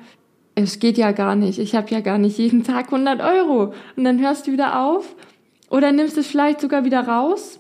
es 0.55 0.79
geht 0.79 0.97
ja 0.97 1.11
gar 1.11 1.35
nicht, 1.35 1.59
ich 1.59 1.75
habe 1.75 1.91
ja 1.91 2.01
gar 2.01 2.17
nicht 2.17 2.37
jeden 2.37 2.63
Tag 2.63 2.85
100 2.85 3.21
Euro. 3.21 3.73
Und 3.95 4.03
dann 4.03 4.19
hörst 4.19 4.47
du 4.47 4.51
wieder 4.51 4.81
auf 4.81 5.15
oder 5.69 5.91
nimmst 5.91 6.17
es 6.17 6.27
vielleicht 6.27 6.61
sogar 6.61 6.83
wieder 6.83 7.07
raus 7.07 7.57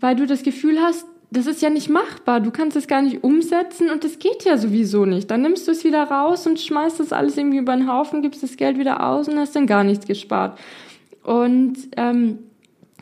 weil 0.00 0.16
du 0.16 0.26
das 0.26 0.42
Gefühl 0.42 0.80
hast, 0.80 1.06
das 1.30 1.46
ist 1.46 1.62
ja 1.62 1.70
nicht 1.70 1.88
machbar, 1.88 2.40
du 2.40 2.50
kannst 2.50 2.76
es 2.76 2.88
gar 2.88 3.02
nicht 3.02 3.22
umsetzen 3.22 3.88
und 3.90 4.02
das 4.02 4.18
geht 4.18 4.44
ja 4.44 4.58
sowieso 4.58 5.04
nicht. 5.04 5.30
Dann 5.30 5.42
nimmst 5.42 5.68
du 5.68 5.72
es 5.72 5.84
wieder 5.84 6.02
raus 6.04 6.46
und 6.46 6.58
schmeißt 6.58 6.98
das 6.98 7.12
alles 7.12 7.36
irgendwie 7.36 7.58
über 7.58 7.76
den 7.76 7.90
Haufen, 7.90 8.22
gibst 8.22 8.42
das 8.42 8.56
Geld 8.56 8.78
wieder 8.78 9.06
aus 9.06 9.28
und 9.28 9.38
hast 9.38 9.54
dann 9.54 9.66
gar 9.66 9.84
nichts 9.84 10.06
gespart. 10.06 10.58
Und 11.22 11.76
ähm, 11.96 12.38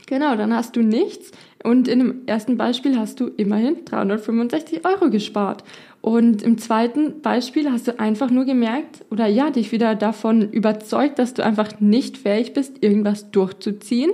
genau, 0.07 0.37
dann 0.37 0.55
hast 0.55 0.77
du 0.77 0.83
nichts. 0.83 1.31
Und 1.65 1.89
in 1.89 1.99
dem 1.99 2.23
ersten 2.27 2.57
Beispiel 2.57 2.99
hast 2.99 3.19
du 3.19 3.29
immerhin 3.29 3.85
365 3.85 4.85
Euro 4.85 5.11
gespart. 5.11 5.65
Und 6.03 6.43
im 6.43 6.59
zweiten 6.59 7.23
Beispiel 7.23 7.71
hast 7.73 7.89
du 7.89 7.99
einfach 7.99 8.31
nur 8.31 8.45
gemerkt 8.45 9.05
oder 9.11 9.27
ja, 9.27 9.51
dich 9.51 9.73
wieder 9.73 9.95
davon 9.95 10.53
überzeugt, 10.53 11.19
dass 11.19 11.35
du 11.35 11.45
einfach 11.45 11.81
nicht 11.81 12.19
fähig 12.19 12.53
bist, 12.53 12.83
irgendwas 12.83 13.31
durchzuziehen 13.31 14.11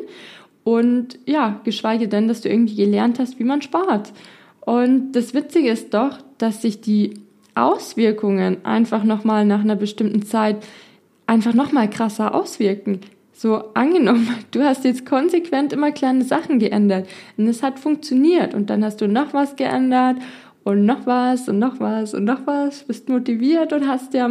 und 0.65 1.19
ja, 1.27 1.61
geschweige 1.65 2.09
denn, 2.09 2.27
dass 2.27 2.41
du 2.41 2.49
irgendwie 2.49 2.75
gelernt 2.75 3.19
hast, 3.19 3.39
wie 3.39 3.45
man 3.45 3.63
spart. 3.63 4.13
Und 4.61 5.13
das 5.13 5.35
Witzige 5.35 5.69
ist 5.69 5.93
doch, 5.93 6.19
dass 6.39 6.63
sich 6.63 6.81
die 6.81 7.21
Auswirkungen 7.55 8.65
einfach 8.65 9.05
nochmal 9.05 9.45
nach 9.45 9.61
einer 9.61 9.77
bestimmten 9.77 10.23
Zeit 10.23 10.57
einfach 11.27 11.55
nochmal 11.55 11.89
krasser 11.89 12.35
auswirken. 12.35 13.01
So 13.33 13.63
angenommen, 13.75 14.29
du 14.53 14.63
hast 14.63 14.85
jetzt 14.85 15.05
konsequent 15.05 15.73
immer 15.73 15.93
kleine 15.93 16.25
Sachen 16.25 16.59
geändert 16.59 17.09
und 17.37 17.47
es 17.47 17.63
hat 17.63 17.79
funktioniert 17.79 18.55
und 18.55 18.71
dann 18.71 18.85
hast 18.85 19.01
du 19.01 19.07
noch 19.07 19.35
was 19.35 19.57
geändert 19.57 20.17
und 20.65 20.87
noch 20.87 21.07
was 21.07 21.49
und 21.49 21.59
noch 21.59 21.79
was 21.79 22.15
und 22.15 22.25
noch 22.25 22.47
was, 22.47 22.85
bist 22.85 23.09
motiviert 23.09 23.73
und 23.73 23.87
hast 23.87 24.15
ja 24.15 24.31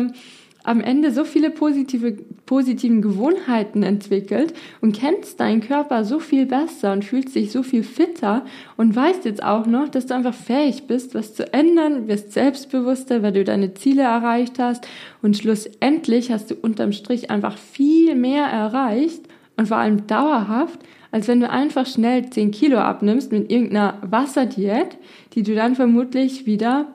am 0.63 0.79
Ende 0.79 1.11
so 1.11 1.25
viele 1.25 1.49
positive, 1.49 2.13
positiven 2.45 3.01
Gewohnheiten 3.01 3.83
entwickelt 3.83 4.53
und 4.81 4.95
kennst 4.95 5.39
deinen 5.39 5.61
Körper 5.61 6.05
so 6.05 6.19
viel 6.19 6.45
besser 6.45 6.93
und 6.93 7.03
fühlst 7.03 7.35
dich 7.35 7.51
so 7.51 7.63
viel 7.63 7.83
fitter 7.83 8.45
und 8.77 8.95
weißt 8.95 9.25
jetzt 9.25 9.43
auch 9.43 9.65
noch, 9.65 9.89
dass 9.89 10.05
du 10.05 10.15
einfach 10.15 10.33
fähig 10.33 10.87
bist, 10.87 11.15
was 11.15 11.35
zu 11.35 11.51
ändern, 11.53 12.07
wirst 12.07 12.31
selbstbewusster, 12.31 13.21
weil 13.21 13.33
du 13.33 13.43
deine 13.43 13.73
Ziele 13.73 14.03
erreicht 14.03 14.57
hast 14.57 14.87
und 15.21 15.37
schlussendlich 15.37 16.31
hast 16.31 16.51
du 16.51 16.55
unterm 16.55 16.93
Strich 16.93 17.29
einfach 17.29 17.57
viel 17.57 18.15
mehr 18.15 18.45
erreicht 18.45 19.21
und 19.57 19.67
vor 19.67 19.77
allem 19.77 20.07
dauerhaft, 20.07 20.79
als 21.11 21.27
wenn 21.27 21.41
du 21.41 21.49
einfach 21.49 21.85
schnell 21.85 22.29
10 22.29 22.51
Kilo 22.51 22.79
abnimmst 22.79 23.31
mit 23.31 23.51
irgendeiner 23.51 23.99
Wasserdiät, 24.01 24.97
die 25.33 25.43
du 25.43 25.53
dann 25.55 25.75
vermutlich 25.75 26.45
wieder, 26.45 26.87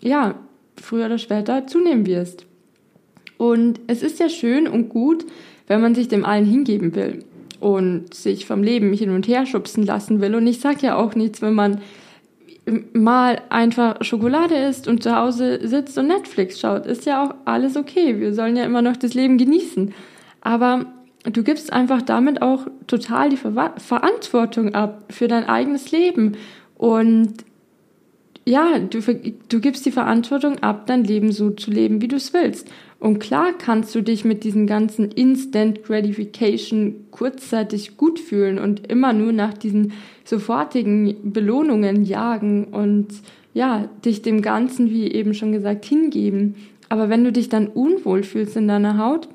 ja, 0.00 0.34
früher 0.76 1.06
oder 1.06 1.18
später 1.18 1.66
zunehmen 1.66 2.04
wirst. 2.04 2.46
Und 3.42 3.80
es 3.88 4.04
ist 4.04 4.20
ja 4.20 4.28
schön 4.28 4.68
und 4.68 4.88
gut, 4.88 5.26
wenn 5.66 5.80
man 5.80 5.96
sich 5.96 6.06
dem 6.06 6.24
allen 6.24 6.44
hingeben 6.44 6.94
will 6.94 7.24
und 7.58 8.14
sich 8.14 8.46
vom 8.46 8.62
Leben 8.62 8.92
hin 8.92 9.10
und 9.10 9.26
her 9.26 9.46
schubsen 9.46 9.84
lassen 9.84 10.20
will. 10.20 10.36
Und 10.36 10.46
ich 10.46 10.60
sage 10.60 10.86
ja 10.86 10.94
auch 10.94 11.16
nichts, 11.16 11.42
wenn 11.42 11.54
man 11.54 11.80
mal 12.92 13.42
einfach 13.48 13.96
Schokolade 14.04 14.54
isst 14.54 14.86
und 14.86 15.02
zu 15.02 15.16
Hause 15.16 15.58
sitzt 15.66 15.98
und 15.98 16.06
Netflix 16.06 16.60
schaut. 16.60 16.86
Ist 16.86 17.04
ja 17.04 17.24
auch 17.24 17.34
alles 17.44 17.76
okay. 17.76 18.20
Wir 18.20 18.32
sollen 18.32 18.54
ja 18.54 18.62
immer 18.62 18.80
noch 18.80 18.96
das 18.96 19.12
Leben 19.12 19.38
genießen. 19.38 19.92
Aber 20.40 20.86
du 21.24 21.42
gibst 21.42 21.72
einfach 21.72 22.00
damit 22.00 22.42
auch 22.42 22.68
total 22.86 23.30
die 23.30 23.36
Ver 23.36 23.74
Verantwortung 23.76 24.72
ab 24.76 25.02
für 25.10 25.26
dein 25.26 25.48
eigenes 25.48 25.90
Leben. 25.90 26.36
Und 26.76 27.34
ja, 28.44 28.78
du, 28.78 29.00
du 29.48 29.60
gibst 29.60 29.86
die 29.86 29.92
Verantwortung 29.92 30.58
ab, 30.58 30.86
dein 30.86 31.04
Leben 31.04 31.30
so 31.30 31.50
zu 31.50 31.70
leben, 31.70 32.00
wie 32.00 32.08
du 32.08 32.16
es 32.16 32.32
willst. 32.32 32.68
Und 32.98 33.18
klar 33.18 33.52
kannst 33.56 33.94
du 33.94 34.00
dich 34.00 34.24
mit 34.24 34.44
diesen 34.44 34.66
ganzen 34.66 35.10
Instant 35.10 35.84
Gratification 35.84 37.06
kurzzeitig 37.10 37.96
gut 37.96 38.18
fühlen 38.18 38.58
und 38.58 38.90
immer 38.90 39.12
nur 39.12 39.32
nach 39.32 39.54
diesen 39.54 39.92
sofortigen 40.24 41.32
Belohnungen 41.32 42.04
jagen 42.04 42.64
und 42.64 43.08
ja, 43.54 43.88
dich 44.04 44.22
dem 44.22 44.40
Ganzen, 44.40 44.90
wie 44.90 45.10
eben 45.10 45.34
schon 45.34 45.52
gesagt, 45.52 45.84
hingeben. 45.84 46.54
Aber 46.88 47.08
wenn 47.08 47.24
du 47.24 47.32
dich 47.32 47.48
dann 47.48 47.68
unwohl 47.68 48.22
fühlst 48.22 48.56
in 48.56 48.68
deiner 48.68 48.98
Haut 48.98 49.28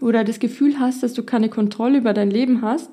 oder 0.00 0.24
das 0.24 0.38
Gefühl 0.38 0.78
hast, 0.78 1.02
dass 1.02 1.14
du 1.14 1.22
keine 1.22 1.48
Kontrolle 1.48 1.98
über 1.98 2.12
dein 2.12 2.30
Leben 2.30 2.62
hast, 2.62 2.90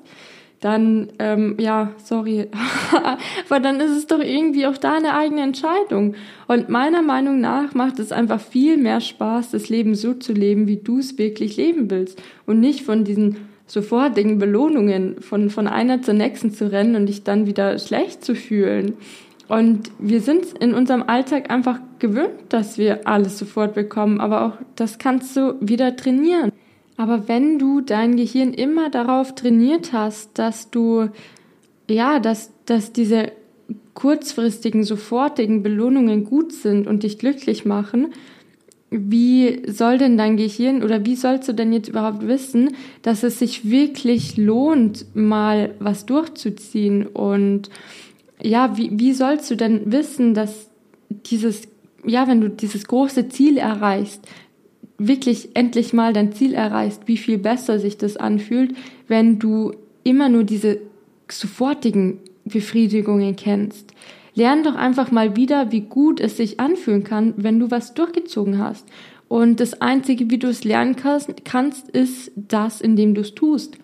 dann, 0.60 1.08
ähm, 1.18 1.56
ja, 1.58 1.92
sorry, 2.04 2.48
aber 3.48 3.60
dann 3.60 3.80
ist 3.80 3.92
es 3.92 4.06
doch 4.06 4.20
irgendwie 4.20 4.66
auch 4.66 4.76
deine 4.76 5.14
eigene 5.14 5.42
Entscheidung. 5.42 6.14
Und 6.48 6.68
meiner 6.68 7.02
Meinung 7.02 7.40
nach 7.40 7.74
macht 7.74 7.98
es 7.98 8.12
einfach 8.12 8.40
viel 8.40 8.76
mehr 8.76 9.00
Spaß, 9.00 9.50
das 9.52 9.70
Leben 9.70 9.94
so 9.94 10.14
zu 10.14 10.32
leben, 10.32 10.66
wie 10.66 10.76
du 10.76 10.98
es 10.98 11.16
wirklich 11.16 11.56
leben 11.56 11.90
willst 11.90 12.22
und 12.46 12.60
nicht 12.60 12.82
von 12.82 13.04
diesen 13.04 13.48
sofortigen 13.66 14.38
Belohnungen 14.38 15.22
von, 15.22 15.48
von 15.48 15.66
einer 15.66 16.02
zur 16.02 16.14
nächsten 16.14 16.52
zu 16.52 16.70
rennen 16.70 16.96
und 16.96 17.06
dich 17.06 17.24
dann 17.24 17.46
wieder 17.46 17.78
schlecht 17.78 18.24
zu 18.24 18.34
fühlen. 18.34 18.94
Und 19.48 19.90
wir 19.98 20.20
sind 20.20 20.44
in 20.60 20.74
unserem 20.74 21.04
Alltag 21.06 21.50
einfach 21.50 21.80
gewöhnt, 21.98 22.34
dass 22.50 22.78
wir 22.78 23.08
alles 23.08 23.38
sofort 23.38 23.74
bekommen, 23.74 24.20
aber 24.20 24.46
auch 24.46 24.52
das 24.76 24.98
kannst 24.98 25.36
du 25.36 25.56
wieder 25.60 25.96
trainieren. 25.96 26.52
Aber 27.00 27.28
wenn 27.28 27.58
du 27.58 27.80
dein 27.80 28.16
Gehirn 28.16 28.52
immer 28.52 28.90
darauf 28.90 29.34
trainiert 29.34 29.94
hast, 29.94 30.38
dass 30.38 30.70
du, 30.70 31.08
ja, 31.88 32.18
dass, 32.18 32.52
dass 32.66 32.92
diese 32.92 33.32
kurzfristigen, 33.94 34.84
sofortigen 34.84 35.62
Belohnungen 35.62 36.24
gut 36.24 36.52
sind 36.52 36.86
und 36.86 37.02
dich 37.02 37.18
glücklich 37.18 37.64
machen, 37.64 38.12
wie 38.90 39.62
soll 39.66 39.96
denn 39.96 40.18
dein 40.18 40.36
Gehirn 40.36 40.82
oder 40.82 41.06
wie 41.06 41.16
sollst 41.16 41.48
du 41.48 41.54
denn 41.54 41.72
jetzt 41.72 41.88
überhaupt 41.88 42.26
wissen, 42.26 42.76
dass 43.00 43.22
es 43.22 43.38
sich 43.38 43.70
wirklich 43.70 44.36
lohnt, 44.36 45.06
mal 45.14 45.74
was 45.78 46.04
durchzuziehen? 46.04 47.06
Und 47.06 47.70
ja, 48.42 48.76
wie, 48.76 48.90
wie 48.92 49.14
sollst 49.14 49.50
du 49.50 49.56
denn 49.56 49.90
wissen, 49.90 50.34
dass 50.34 50.68
dieses, 51.08 51.62
ja, 52.04 52.28
wenn 52.28 52.42
du 52.42 52.50
dieses 52.50 52.86
große 52.86 53.30
Ziel 53.30 53.56
erreichst, 53.56 54.20
wirklich 55.00 55.56
endlich 55.56 55.92
mal 55.92 56.12
dein 56.12 56.32
Ziel 56.32 56.52
erreichst, 56.52 57.02
wie 57.06 57.16
viel 57.16 57.38
besser 57.38 57.78
sich 57.78 57.96
das 57.96 58.18
anfühlt, 58.18 58.74
wenn 59.08 59.38
du 59.38 59.72
immer 60.04 60.28
nur 60.28 60.44
diese 60.44 60.78
sofortigen 61.30 62.18
Befriedigungen 62.44 63.34
kennst. 63.34 63.92
Lern 64.34 64.62
doch 64.62 64.74
einfach 64.74 65.10
mal 65.10 65.36
wieder, 65.36 65.72
wie 65.72 65.80
gut 65.80 66.20
es 66.20 66.36
sich 66.36 66.60
anfühlen 66.60 67.02
kann, 67.02 67.34
wenn 67.36 67.58
du 67.58 67.70
was 67.70 67.94
durchgezogen 67.94 68.58
hast. 68.58 68.86
Und 69.26 69.60
das 69.60 69.80
Einzige, 69.80 70.30
wie 70.30 70.38
du 70.38 70.48
es 70.48 70.64
lernen 70.64 70.96
kannst, 70.96 71.88
ist 71.88 72.32
das, 72.36 72.80
indem 72.80 73.14
du 73.14 73.22
es 73.22 73.34
tust. 73.34 73.78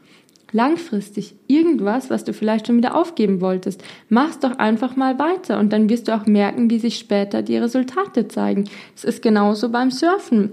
Langfristig 0.52 1.34
irgendwas, 1.46 2.10
was 2.10 2.24
du 2.24 2.32
vielleicht 2.32 2.66
schon 2.66 2.76
wieder 2.76 2.94
aufgeben 2.94 3.40
wolltest, 3.40 3.82
mach's 4.08 4.38
doch 4.38 4.58
einfach 4.58 4.96
mal 4.96 5.18
weiter 5.18 5.58
und 5.58 5.72
dann 5.72 5.88
wirst 5.88 6.08
du 6.08 6.14
auch 6.14 6.26
merken, 6.26 6.70
wie 6.70 6.78
sich 6.78 6.98
später 6.98 7.42
die 7.42 7.56
Resultate 7.56 8.28
zeigen. 8.28 8.64
Es 8.94 9.04
ist 9.04 9.22
genauso 9.22 9.70
beim 9.70 9.90
Surfen 9.90 10.52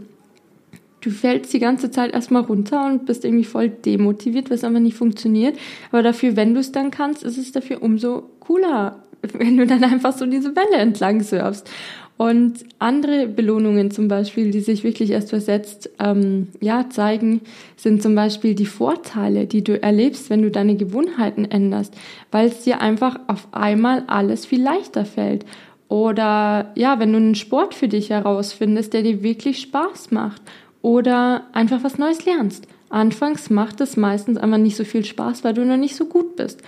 du 1.04 1.12
fällst 1.12 1.54
die 1.54 1.60
ganze 1.60 1.92
Zeit 1.92 2.14
erstmal 2.14 2.44
runter 2.44 2.86
und 2.86 3.06
bist 3.06 3.26
irgendwie 3.26 3.44
voll 3.44 3.70
demotiviert, 3.70 4.50
was 4.50 4.64
aber 4.64 4.80
nicht 4.80 4.96
funktioniert. 4.96 5.58
Aber 5.92 6.02
dafür, 6.02 6.36
wenn 6.36 6.54
du 6.54 6.60
es 6.60 6.72
dann 6.72 6.92
kannst, 6.92 7.24
ist 7.24 7.38
es 7.38 7.52
dafür 7.52 7.84
umso 7.84 8.24
cooler, 8.40 9.04
wenn 9.34 9.58
du 9.58 9.68
dann 9.68 9.84
einfach 9.84 10.18
so 10.18 10.26
diese 10.26 10.56
Welle 10.56 10.78
entlang 10.78 11.22
surfst. 11.22 11.70
Und 12.16 12.64
andere 12.78 13.28
Belohnungen 13.28 13.90
zum 13.90 14.08
Beispiel, 14.08 14.52
die 14.52 14.60
sich 14.60 14.84
wirklich 14.84 15.10
erst 15.10 15.32
versetzt 15.32 15.90
ähm, 16.00 16.50
ja, 16.62 16.88
zeigen, 16.90 17.42
sind 17.76 18.04
zum 18.04 18.14
Beispiel 18.14 18.54
die 18.54 18.68
Vorteile, 18.68 19.48
die 19.48 19.64
du 19.64 19.82
erlebst, 19.82 20.30
wenn 20.30 20.44
du 20.44 20.52
deine 20.52 20.76
Gewohnheiten 20.76 21.46
änderst, 21.46 21.96
weil 22.32 22.48
es 22.48 22.62
dir 22.62 22.82
einfach 22.82 23.20
auf 23.28 23.48
einmal 23.52 24.04
alles 24.06 24.46
viel 24.46 24.62
leichter 24.62 25.06
fällt. 25.06 25.44
Oder 25.90 26.72
ja, 26.76 27.00
wenn 27.00 27.12
du 27.12 27.18
einen 27.18 27.36
Sport 27.36 27.74
für 27.74 27.88
dich 27.88 28.12
herausfindest, 28.12 28.94
der 28.94 29.02
dir 29.02 29.24
wirklich 29.24 29.60
Spaß 29.60 30.12
macht 30.12 30.42
oder 30.84 31.48
einfach 31.54 31.84
was 31.84 31.98
Neues 31.98 32.26
lernst. 32.26 32.68
Anfangs 32.90 33.50
macht 33.50 33.82
es 33.82 33.98
meistens 33.98 34.38
einfach 34.38 34.60
nicht 34.60 34.76
so 34.76 34.84
viel 34.84 35.04
Spaß, 35.04 35.44
weil 35.44 35.56
du 35.56 35.66
noch 35.66 35.78
nicht 35.78 35.96
so 35.96 36.06
gut 36.06 36.36
bist. 36.36 36.62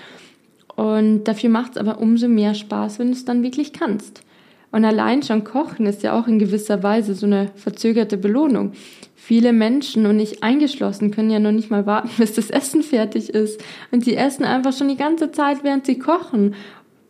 Und 0.75 1.25
dafür 1.25 1.51
macht 1.51 1.73
es 1.73 1.77
aber 1.77 1.99
umso 1.99 2.27
mehr 2.27 2.55
Spaß, 2.55 2.97
wenn 2.97 3.07
du 3.07 3.13
es 3.13 3.25
dann 3.25 3.43
wirklich 3.43 3.73
kannst. 3.73 4.23
Und 4.71 4.83
allein 4.83 5.21
schon 5.21 5.43
Kochen 5.43 5.85
ist 5.85 6.01
ja 6.01 6.19
auch 6.19 6.27
in 6.27 6.39
gewisser 6.39 6.81
Weise 6.81 7.13
so 7.13 7.25
eine 7.25 7.51
verzögerte 7.55 8.17
Belohnung. 8.17 8.71
Viele 9.15 9.53
Menschen 9.53 10.05
und 10.05 10.19
ich 10.19 10.43
eingeschlossen 10.43 11.11
können 11.11 11.29
ja 11.29 11.39
noch 11.39 11.51
nicht 11.51 11.69
mal 11.69 11.85
warten, 11.85 12.09
bis 12.17 12.33
das 12.33 12.49
Essen 12.49 12.83
fertig 12.83 13.29
ist. 13.29 13.61
Und 13.91 14.05
die 14.05 14.15
essen 14.15 14.45
einfach 14.45 14.73
schon 14.73 14.87
die 14.87 14.97
ganze 14.97 15.31
Zeit, 15.31 15.63
während 15.63 15.85
sie 15.85 15.99
kochen. 15.99 16.55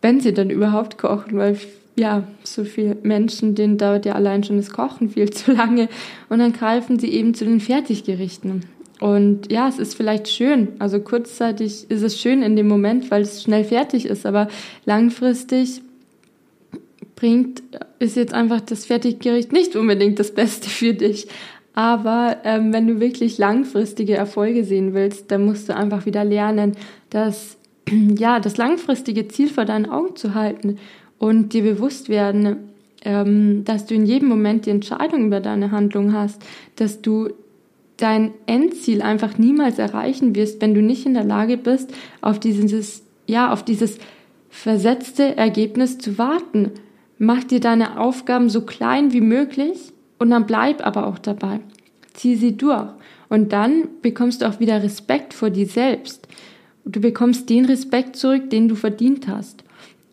Wenn 0.02 0.20
sie 0.20 0.34
dann 0.34 0.50
überhaupt 0.50 0.98
kochen, 0.98 1.38
weil 1.38 1.56
ja, 1.98 2.24
so 2.44 2.64
viele 2.64 2.96
Menschen, 3.02 3.54
denen 3.54 3.78
dauert 3.78 4.04
ja 4.04 4.14
allein 4.14 4.44
schon 4.44 4.58
das 4.58 4.70
Kochen 4.70 5.10
viel 5.10 5.30
zu 5.32 5.52
lange 5.52 5.88
und 6.28 6.38
dann 6.38 6.52
greifen 6.52 6.98
sie 6.98 7.10
eben 7.10 7.34
zu 7.34 7.44
den 7.44 7.60
Fertiggerichten. 7.60 8.64
Und 8.98 9.52
ja, 9.52 9.68
es 9.68 9.78
ist 9.78 9.94
vielleicht 9.94 10.28
schön, 10.28 10.68
also 10.78 11.00
kurzzeitig 11.00 11.90
ist 11.90 12.02
es 12.02 12.18
schön 12.18 12.42
in 12.42 12.56
dem 12.56 12.68
Moment, 12.68 13.10
weil 13.10 13.22
es 13.22 13.42
schnell 13.42 13.64
fertig 13.64 14.06
ist, 14.06 14.24
aber 14.24 14.48
langfristig 14.86 15.82
bringt, 17.14 17.62
ist 17.98 18.16
jetzt 18.16 18.32
einfach 18.32 18.60
das 18.60 18.86
Fertiggericht 18.86 19.52
nicht 19.52 19.76
unbedingt 19.76 20.18
das 20.18 20.32
Beste 20.32 20.68
für 20.68 20.94
dich. 20.94 21.28
Aber 21.74 22.38
ähm, 22.44 22.72
wenn 22.72 22.86
du 22.86 23.00
wirklich 23.00 23.36
langfristige 23.36 24.16
Erfolge 24.16 24.64
sehen 24.64 24.94
willst, 24.94 25.30
dann 25.30 25.44
musst 25.44 25.68
du 25.68 25.76
einfach 25.76 26.06
wieder 26.06 26.24
lernen, 26.24 26.72
dass 27.10 27.58
ja, 27.90 28.40
das 28.40 28.56
langfristige 28.56 29.28
Ziel 29.28 29.48
vor 29.48 29.66
deinen 29.66 29.86
Augen 29.86 30.16
zu 30.16 30.34
halten 30.34 30.78
und 31.18 31.52
dir 31.52 31.62
bewusst 31.62 32.08
werden, 32.08 32.70
ähm, 33.04 33.64
dass 33.64 33.86
du 33.86 33.94
in 33.94 34.06
jedem 34.06 34.28
Moment 34.28 34.66
die 34.66 34.70
Entscheidung 34.70 35.26
über 35.26 35.40
deine 35.40 35.70
Handlung 35.70 36.12
hast, 36.12 36.42
dass 36.76 37.02
du 37.02 37.30
dein 37.96 38.32
Endziel 38.46 39.00
einfach 39.02 39.38
niemals 39.38 39.78
erreichen 39.78 40.34
wirst, 40.34 40.60
wenn 40.60 40.74
du 40.74 40.82
nicht 40.82 41.06
in 41.06 41.14
der 41.14 41.24
Lage 41.24 41.56
bist, 41.56 41.92
auf 42.20 42.38
dieses, 42.38 43.02
ja, 43.26 43.52
auf 43.52 43.64
dieses 43.64 43.98
versetzte 44.50 45.36
Ergebnis 45.36 45.98
zu 45.98 46.18
warten. 46.18 46.72
Mach 47.18 47.44
dir 47.44 47.60
deine 47.60 47.98
Aufgaben 47.98 48.50
so 48.50 48.62
klein 48.62 49.12
wie 49.12 49.20
möglich 49.22 49.92
und 50.18 50.30
dann 50.30 50.46
bleib 50.46 50.84
aber 50.86 51.06
auch 51.06 51.18
dabei. 51.18 51.60
Zieh 52.12 52.36
sie 52.36 52.56
durch. 52.56 52.88
Und 53.28 53.52
dann 53.52 53.88
bekommst 54.02 54.42
du 54.42 54.48
auch 54.48 54.60
wieder 54.60 54.82
Respekt 54.82 55.34
vor 55.34 55.50
dir 55.50 55.66
selbst. 55.66 56.28
Du 56.84 57.00
bekommst 57.00 57.50
den 57.50 57.64
Respekt 57.64 58.16
zurück, 58.16 58.50
den 58.50 58.68
du 58.68 58.76
verdient 58.76 59.26
hast. 59.28 59.64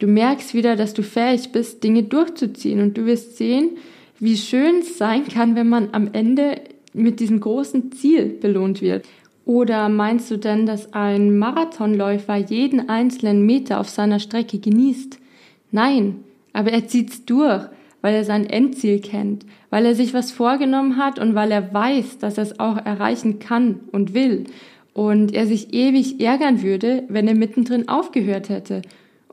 Du 0.03 0.09
merkst 0.09 0.53
wieder, 0.53 0.75
dass 0.75 0.93
du 0.93 1.01
fähig 1.01 1.53
bist, 1.53 1.81
Dinge 1.81 2.03
durchzuziehen 2.03 2.81
und 2.81 2.97
du 2.97 3.05
wirst 3.05 3.37
sehen, 3.37 3.77
wie 4.19 4.35
schön 4.35 4.79
es 4.81 4.97
sein 4.97 5.25
kann, 5.29 5.55
wenn 5.55 5.69
man 5.69 5.93
am 5.93 6.09
Ende 6.11 6.59
mit 6.91 7.21
diesem 7.21 7.39
großen 7.39 7.93
Ziel 7.93 8.25
belohnt 8.25 8.81
wird. 8.81 9.05
Oder 9.45 9.87
meinst 9.87 10.29
du 10.29 10.35
denn, 10.35 10.65
dass 10.65 10.91
ein 10.91 11.37
Marathonläufer 11.37 12.35
jeden 12.35 12.89
einzelnen 12.89 13.45
Meter 13.45 13.79
auf 13.79 13.87
seiner 13.87 14.19
Strecke 14.19 14.59
genießt? 14.59 15.19
Nein, 15.71 16.17
aber 16.51 16.73
er 16.73 16.85
zieht's 16.85 17.23
durch, 17.23 17.63
weil 18.01 18.13
er 18.13 18.25
sein 18.25 18.45
Endziel 18.45 18.99
kennt, 18.99 19.45
weil 19.69 19.85
er 19.85 19.95
sich 19.95 20.13
was 20.13 20.33
vorgenommen 20.33 20.97
hat 20.97 21.17
und 21.17 21.33
weil 21.33 21.49
er 21.49 21.73
weiß, 21.73 22.17
dass 22.17 22.37
er 22.37 22.43
es 22.43 22.59
auch 22.59 22.75
erreichen 22.75 23.39
kann 23.39 23.79
und 23.93 24.13
will. 24.13 24.47
Und 24.93 25.33
er 25.33 25.47
sich 25.47 25.73
ewig 25.73 26.19
ärgern 26.19 26.61
würde, 26.61 27.05
wenn 27.07 27.25
er 27.25 27.35
mittendrin 27.35 27.87
aufgehört 27.87 28.49
hätte 28.49 28.81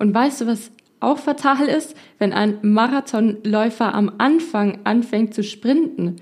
und 0.01 0.15
weißt 0.15 0.41
du, 0.41 0.47
was 0.47 0.73
auch 0.99 1.19
fatal 1.19 1.67
ist? 1.67 1.95
Wenn 2.19 2.33
ein 2.33 2.59
Marathonläufer 2.63 3.95
am 3.95 4.11
Anfang 4.19 4.79
anfängt 4.85 5.35
zu 5.35 5.45
sprinten 5.45 6.17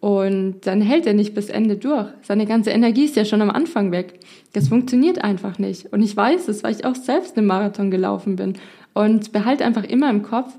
und 0.00 0.60
dann 0.62 0.80
hält 0.80 1.06
er 1.06 1.14
nicht 1.14 1.34
bis 1.34 1.50
Ende 1.50 1.76
durch. 1.76 2.06
Seine 2.22 2.46
ganze 2.46 2.70
Energie 2.70 3.04
ist 3.04 3.16
ja 3.16 3.24
schon 3.24 3.42
am 3.42 3.50
Anfang 3.50 3.90
weg. 3.90 4.20
Das 4.52 4.68
funktioniert 4.68 5.22
einfach 5.24 5.58
nicht. 5.58 5.92
Und 5.92 6.02
ich 6.02 6.16
weiß 6.16 6.46
es, 6.46 6.62
weil 6.62 6.74
ich 6.74 6.84
auch 6.84 6.94
selbst 6.94 7.36
einen 7.36 7.48
Marathon 7.48 7.90
gelaufen 7.90 8.36
bin. 8.36 8.54
Und 8.94 9.32
behalte 9.32 9.64
einfach 9.64 9.84
immer 9.84 10.08
im 10.10 10.22
Kopf, 10.22 10.54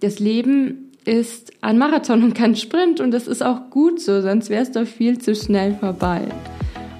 das 0.00 0.18
Leben 0.18 0.90
ist 1.06 1.52
ein 1.62 1.78
Marathon 1.78 2.22
und 2.22 2.34
kein 2.34 2.56
Sprint 2.56 3.00
und 3.00 3.10
das 3.10 3.26
ist 3.26 3.42
auch 3.42 3.70
gut 3.70 4.00
so, 4.00 4.20
sonst 4.20 4.50
wärst 4.50 4.76
du 4.76 4.86
viel 4.86 5.18
zu 5.18 5.34
schnell 5.34 5.74
vorbei. 5.74 6.20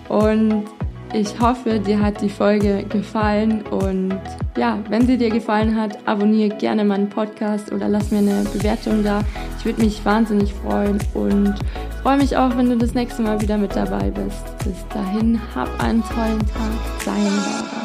Und 0.08 0.64
ich 1.14 1.38
hoffe, 1.40 1.78
dir 1.78 2.00
hat 2.00 2.20
die 2.20 2.28
Folge 2.28 2.84
gefallen 2.84 3.62
und 3.62 4.18
ja, 4.56 4.78
wenn 4.88 5.06
sie 5.06 5.16
dir 5.16 5.30
gefallen 5.30 5.80
hat, 5.80 5.98
abonniere 6.06 6.56
gerne 6.56 6.84
meinen 6.84 7.08
Podcast 7.08 7.72
oder 7.72 7.88
lass 7.88 8.10
mir 8.10 8.18
eine 8.18 8.44
Bewertung 8.52 9.02
da. 9.02 9.20
Ich 9.58 9.64
würde 9.64 9.82
mich 9.82 10.04
wahnsinnig 10.04 10.52
freuen 10.52 10.98
und 11.14 11.54
freue 12.02 12.16
mich 12.16 12.36
auch, 12.36 12.56
wenn 12.56 12.68
du 12.68 12.76
das 12.76 12.94
nächste 12.94 13.22
Mal 13.22 13.40
wieder 13.40 13.58
mit 13.58 13.74
dabei 13.74 14.10
bist. 14.10 14.58
Bis 14.64 14.86
dahin, 14.88 15.40
hab 15.54 15.68
einen 15.82 16.02
tollen 16.04 16.40
Tag. 16.40 17.04
Dein 17.04 17.24
Laura. 17.24 17.81